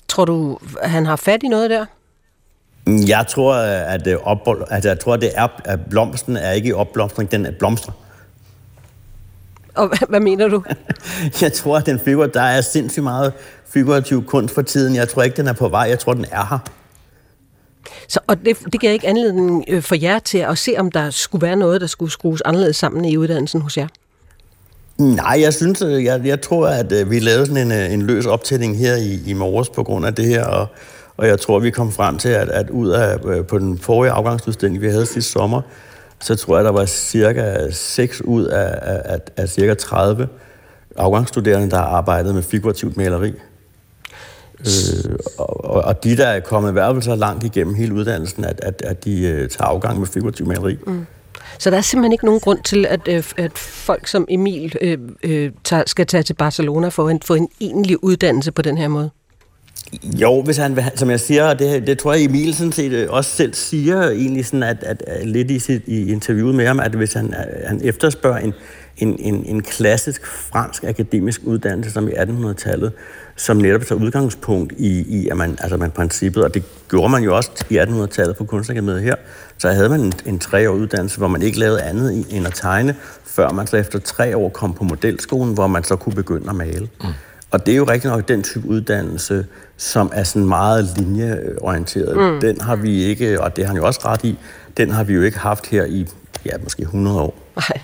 [0.07, 1.85] tror du, han har fat i noget der?
[3.07, 6.73] Jeg tror, at, øh, op, altså, jeg tror, det er, at blomsten er ikke i
[6.73, 7.91] opblomstring, den er blomster.
[9.80, 10.63] Og hvad, hvad mener du?
[11.41, 13.34] Jeg tror, at den figur, der er sindssygt meget
[13.69, 14.95] figurativ kunst for tiden.
[14.95, 15.82] Jeg tror ikke, den er på vej.
[15.82, 16.59] Jeg tror, den er her.
[18.07, 21.09] Så, og det, det giver ikke anledning øh, for jer til at se, om der
[21.09, 23.88] skulle være noget, der skulle skrues anderledes sammen i uddannelsen hos jer?
[24.97, 28.25] Nej, jeg synes, øh, jeg, jeg tror, at øh, vi lavede sådan en, en løs
[28.25, 30.67] optælling her i, i morges på grund af det her, og,
[31.17, 34.82] og jeg tror, vi kom frem til, at, at ud af på den forrige afgangsudstilling,
[34.82, 35.61] vi havde sidste sommer,
[36.22, 40.28] så tror jeg, der var cirka 6 ud af, af, af cirka 30
[40.95, 43.34] afgangsstuderende, der har arbejdet med figurativt maleri.
[44.59, 48.45] Øh, og, og de, der er kommet i hvert fald så langt igennem hele uddannelsen,
[48.45, 50.78] at, at, at de uh, tager afgang med figurativ maleri.
[50.88, 51.05] Mm.
[51.59, 54.97] Så der er simpelthen ikke nogen grund til, at, øh, at folk som Emil øh,
[55.24, 58.88] øh, tager, skal tage til Barcelona for at få en egentlig uddannelse på den her
[58.88, 59.09] måde?
[60.03, 63.07] Jo, hvis han vil, som jeg siger, det, det tror jeg Emil sådan set øh,
[63.09, 66.79] også selv siger egentlig sådan, at, at, at lidt i, sit, i interviewet med ham,
[66.79, 68.53] at hvis han, øh, han efterspørger en,
[68.97, 72.91] en, en, en klassisk fransk akademisk uddannelse som i 1800-tallet,
[73.35, 77.23] som netop tager udgangspunkt i, i at man, altså man princippet, og det gjorde man
[77.23, 79.15] jo også i 1800-tallet på kunstakademiet her,
[79.57, 82.95] så havde man en, en treårig uddannelse, hvor man ikke lavede andet end at tegne,
[83.25, 86.55] før man så efter tre år kom på modelskolen, hvor man så kunne begynde at
[86.55, 86.89] male.
[87.01, 87.07] Mm.
[87.51, 89.45] Og det er jo rigtig nok den type uddannelse,
[89.77, 92.17] som er sådan meget linjeorienteret.
[92.17, 92.39] Mm.
[92.41, 94.37] Den har vi ikke, og det har han jo også ret i,
[94.77, 96.07] den har vi jo ikke haft her i,
[96.45, 97.35] ja, måske 100 år.
[97.55, 97.81] Nej.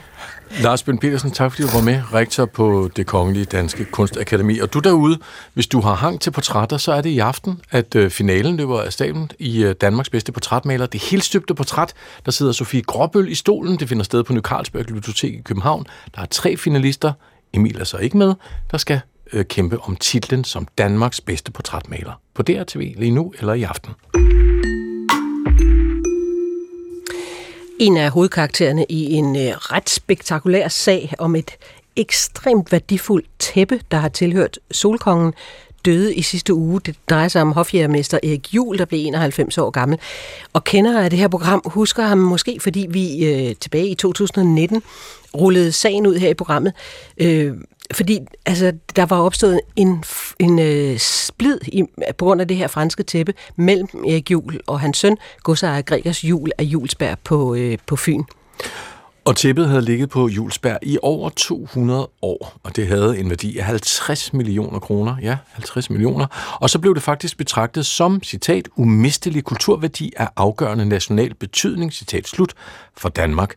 [0.62, 4.60] Lars Bøn Petersen, tak fordi du var med, rektor på det Kongelige Danske Kunstakademi.
[4.60, 5.18] Og du derude,
[5.54, 8.82] hvis du har hang til portrætter, så er det i aften, at øh, finalen løber
[8.82, 10.86] af staben i øh, Danmarks bedste portrætmaler.
[10.86, 11.94] Det helt støbte portræt,
[12.26, 13.80] der sidder Sofie Gråbøl i stolen.
[13.80, 15.86] Det finder sted på Ny Carlsberg Bibliotek i København.
[16.16, 17.14] Der er tre finalister.
[17.54, 18.34] Emil er så ikke med.
[18.72, 19.00] Der skal
[19.34, 22.22] øh, kæmpe om titlen som Danmarks bedste portrætmaler.
[22.34, 23.92] På DRTV lige nu eller i aften.
[27.80, 31.52] En af hovedkaraktererne i en øh, ret spektakulær sag om et
[31.96, 35.34] ekstremt værdifuldt tæppe, der har tilhørt Solkongen,
[35.86, 36.82] døde i sidste uge.
[36.82, 40.00] Det drejer sig om hofjærmester Erik Jul, der blev 91 år gammel.
[40.54, 44.84] Og kender af det her program husker ham måske, fordi vi øh, tilbage i 2019
[45.36, 46.74] rullede sagen ud her i programmet.
[47.18, 47.54] Øh,
[47.94, 50.04] fordi altså, der var opstået en,
[50.40, 51.84] en øh, splid i,
[52.18, 56.24] på grund af det her franske tæppe mellem Erik Jul og hans søn, godsejer Gregers
[56.24, 58.24] Jul af Julsberg på, øh, på Fyn.
[59.26, 63.58] Og tæppet havde ligget på Julsberg i over 200 år, og det havde en værdi
[63.58, 65.16] af 50 millioner kroner.
[65.22, 66.58] Ja, 50 millioner.
[66.62, 72.28] Og så blev det faktisk betragtet som, citat, umistelig kulturværdi af afgørende national betydning, citat
[72.28, 72.54] slut,
[72.98, 73.56] for Danmark.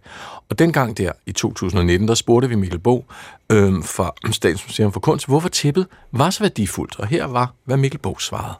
[0.48, 3.04] Og dengang der i 2019, der spurgte vi Mikkel Bo
[3.50, 7.00] øh, fra Statens Museum for Kunst, hvorfor tæppet var så værdifuldt.
[7.00, 8.54] Og her var, hvad Mikkel Bo svarede.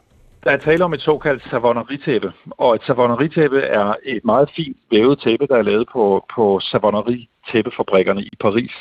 [0.49, 5.19] Der er tale om et såkaldt savonneritæppe, og et savonneritæppe er et meget fint vævet
[5.23, 8.71] tæppe, der er lavet på, på savonneritæppefabrikkerne i Paris.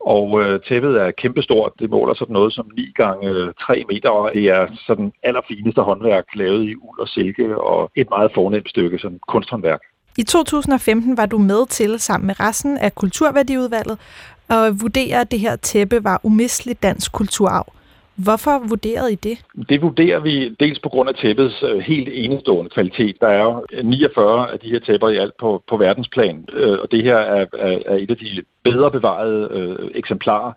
[0.00, 1.72] Og øh, tæppet er kæmpestort.
[1.78, 5.80] Det måler sådan noget som 9 gange øh, 3 meter, og det er sådan allerfineste
[5.80, 9.80] håndværk lavet i uld og silke, og et meget fornemt stykke sådan kunsthåndværk.
[10.18, 13.98] I 2015 var du med til, sammen med resten af Kulturværdiudvalget,
[14.48, 17.66] at vurdere, at det her tæppe var umisteligt dansk kulturarv.
[18.16, 19.38] Hvorfor vurderede I det?
[19.68, 23.16] Det vurderer vi dels på grund af tæppets øh, helt enestående kvalitet.
[23.20, 26.78] Der er jo øh, 49 af de her tæpper i alt på, på verdensplan, øh,
[26.82, 30.52] og det her er, er, er et af de bedre bevarede øh, eksemplarer.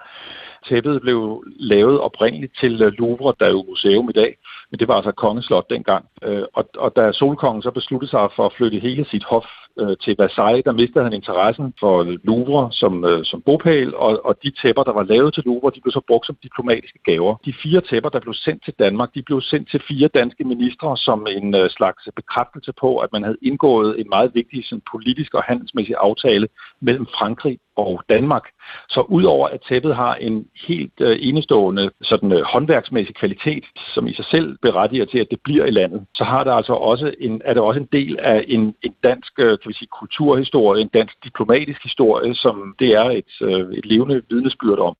[0.70, 4.38] Tæppet blev lavet oprindeligt til Louvre, der er jo museum i dag,
[4.72, 6.06] men det var altså kongeslot dengang.
[6.54, 9.46] Og, og da Solkongen så besluttede sig for at flytte hele sit hof
[9.82, 14.34] øh, til Versailles, der mistede han interessen for Louvre som, øh, som bopæl, og, og
[14.44, 17.36] de tæpper, der var lavet til Louvre, de blev så brugt som diplomatiske gaver.
[17.46, 20.98] De fire tæpper, der blev sendt til Danmark, de blev sendt til fire danske ministre
[20.98, 25.34] som en øh, slags bekræftelse på, at man havde indgået en meget vigtig sådan, politisk
[25.34, 26.48] og handelsmæssig aftale
[26.82, 28.44] mellem Frankrig og Danmark.
[28.90, 33.64] Så udover at tæppet har en helt øh, enestående sådan, øh, håndværksmæssig kvalitet,
[33.94, 36.74] som i sig selv berettiger til, at det bliver i landet, så har det altså
[36.74, 39.88] også en, er det også en del af en, en dansk øh, kan vi sige,
[40.00, 44.96] kulturhistorie, en dansk diplomatisk historie, som det er et, øh, et levende vidnesbyrd om.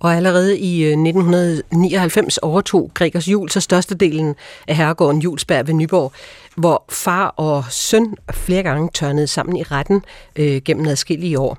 [0.00, 4.34] Og allerede i øh, 1999 overtog Gregers Jul så størstedelen
[4.68, 6.12] af herregården Julsberg ved Nyborg,
[6.56, 10.02] hvor far og søn flere gange tørnede sammen i retten
[10.36, 11.58] øh, gennem adskillige år.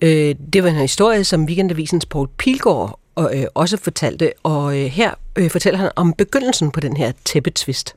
[0.00, 5.14] Øh, det var en historie, som Weekendavisens Paul Pilgaard øh, også fortalte, og øh, her
[5.38, 7.94] øh, fortæller han om begyndelsen på den her tæppetvist.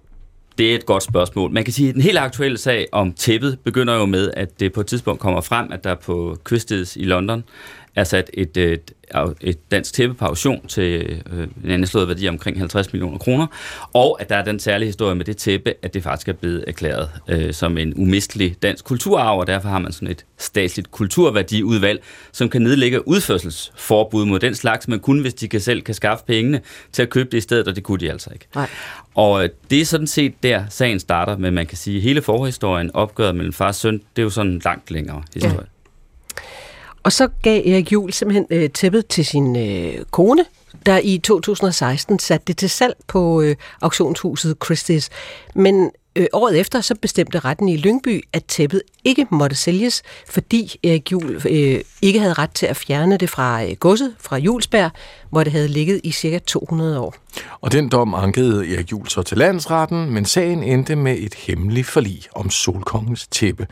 [0.58, 1.52] Det er et godt spørgsmål.
[1.52, 4.74] Man kan sige, at den helt aktuelle sag om tæppet begynder jo med, at det
[4.74, 7.44] på et tidspunkt kommer frem, at der på Christie's i London
[7.96, 8.92] er sat et, et,
[9.42, 13.48] et dansk tæppe på auktion til øh, en anslået værdi omkring 50 millioner kroner,
[13.94, 16.64] og at der er den særlige historie med det tæppe, at det faktisk er blevet
[16.68, 22.04] erklæret øh, som en umistelig dansk kulturarv, og derfor har man sådan et statsligt kulturværdiudvalg,
[22.32, 26.26] som kan nedlægge udførselsforbud mod den slags, men kun hvis de kan selv kan skaffe
[26.26, 26.62] pengene
[26.92, 28.48] til at købe det i stedet, og det kunne de altså ikke.
[28.56, 28.70] Nej.
[29.16, 32.22] Og øh, det er sådan set der, sagen starter, men man kan sige, at hele
[32.22, 35.56] forhistorien, opgøret mellem far og søn, det er jo sådan en langt længere historie.
[35.56, 35.81] Ja.
[37.04, 40.46] Og så gav Erik Juhl simpelthen øh, tæppet til sin øh, kone,
[40.86, 45.08] der i 2016 satte det til salg på øh, auktionshuset Christie's.
[45.56, 50.80] Men øh, året efter så bestemte retten i Lyngby, at tæppet ikke måtte sælges, fordi
[50.84, 54.92] Erik Juhl øh, ikke havde ret til at fjerne det fra øh, godset, fra Julsberg,
[55.30, 57.16] hvor det havde ligget i cirka 200 år.
[57.62, 61.88] Og den dom ankede Erik Juhl så til landsretten, men sagen endte med et hemmeligt
[61.88, 63.68] forlig om Solkongens tæppe.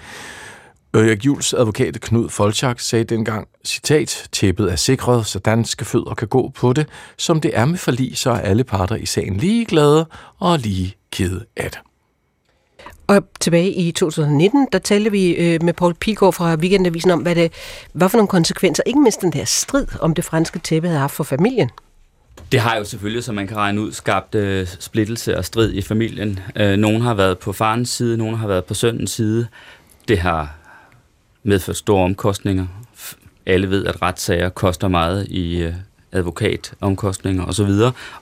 [0.94, 6.28] Erik Jules advokat Knud Folchak sagde dengang, citat, tæppet er sikret, så danske fødder kan
[6.28, 6.88] gå på det.
[7.18, 10.06] Som det er med forlig, så er alle parter i sagen lige glade
[10.40, 11.80] og lige kede af det.
[13.08, 17.36] Og tilbage i 2019, der talte vi øh, med Paul Pigård fra Weekendavisen om, hvad
[17.36, 17.54] det
[17.94, 21.14] var for nogle konsekvenser, ikke mindst den der strid om det franske tæppe havde haft
[21.14, 21.70] for familien.
[22.52, 25.82] Det har jo selvfølgelig, som man kan regne ud, skabt øh, splittelse og strid i
[25.82, 26.40] familien.
[26.56, 29.48] Øh, nogle har været på farens side, nogle har været på søndens side.
[30.08, 30.59] Det har
[31.44, 32.68] medført store omkostninger.
[33.46, 35.74] Alle ved, at retssager koster meget i øh,
[36.12, 37.70] advokatomkostninger osv.,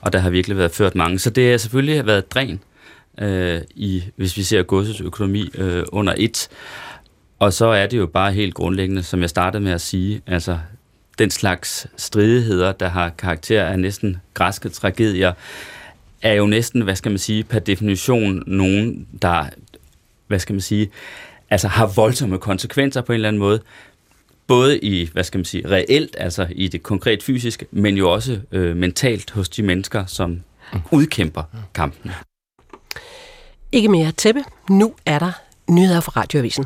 [0.00, 1.18] og der har virkelig været ført mange.
[1.18, 2.60] Så det har selvfølgelig været dræn,
[3.20, 6.48] øh, i, hvis vi ser godsets økonomi øh, under et.
[7.38, 10.58] Og så er det jo bare helt grundlæggende, som jeg startede med at sige, altså
[11.18, 15.32] den slags stridigheder, der har karakter af næsten græske tragedier,
[16.22, 19.44] er jo næsten, hvad skal man sige, per definition nogen, der,
[20.26, 20.90] hvad skal man sige,
[21.50, 23.60] altså har voldsomme konsekvenser på en eller anden måde.
[24.46, 28.40] Både i, hvad skal man sige, reelt, altså i det konkret fysiske, men jo også
[28.52, 30.40] øh, mentalt hos de mennesker, som
[30.92, 31.42] udkæmper
[31.74, 32.10] kampen.
[33.72, 34.44] Ikke mere tæppe.
[34.70, 35.32] Nu er der
[35.70, 36.64] nyheder fra Radioavisen.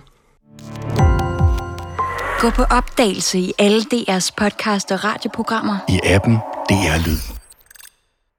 [2.41, 5.79] Gå på opdagelse i alle DR's podcast og radioprogrammer.
[5.89, 6.35] I appen
[6.69, 7.32] DR Lyd.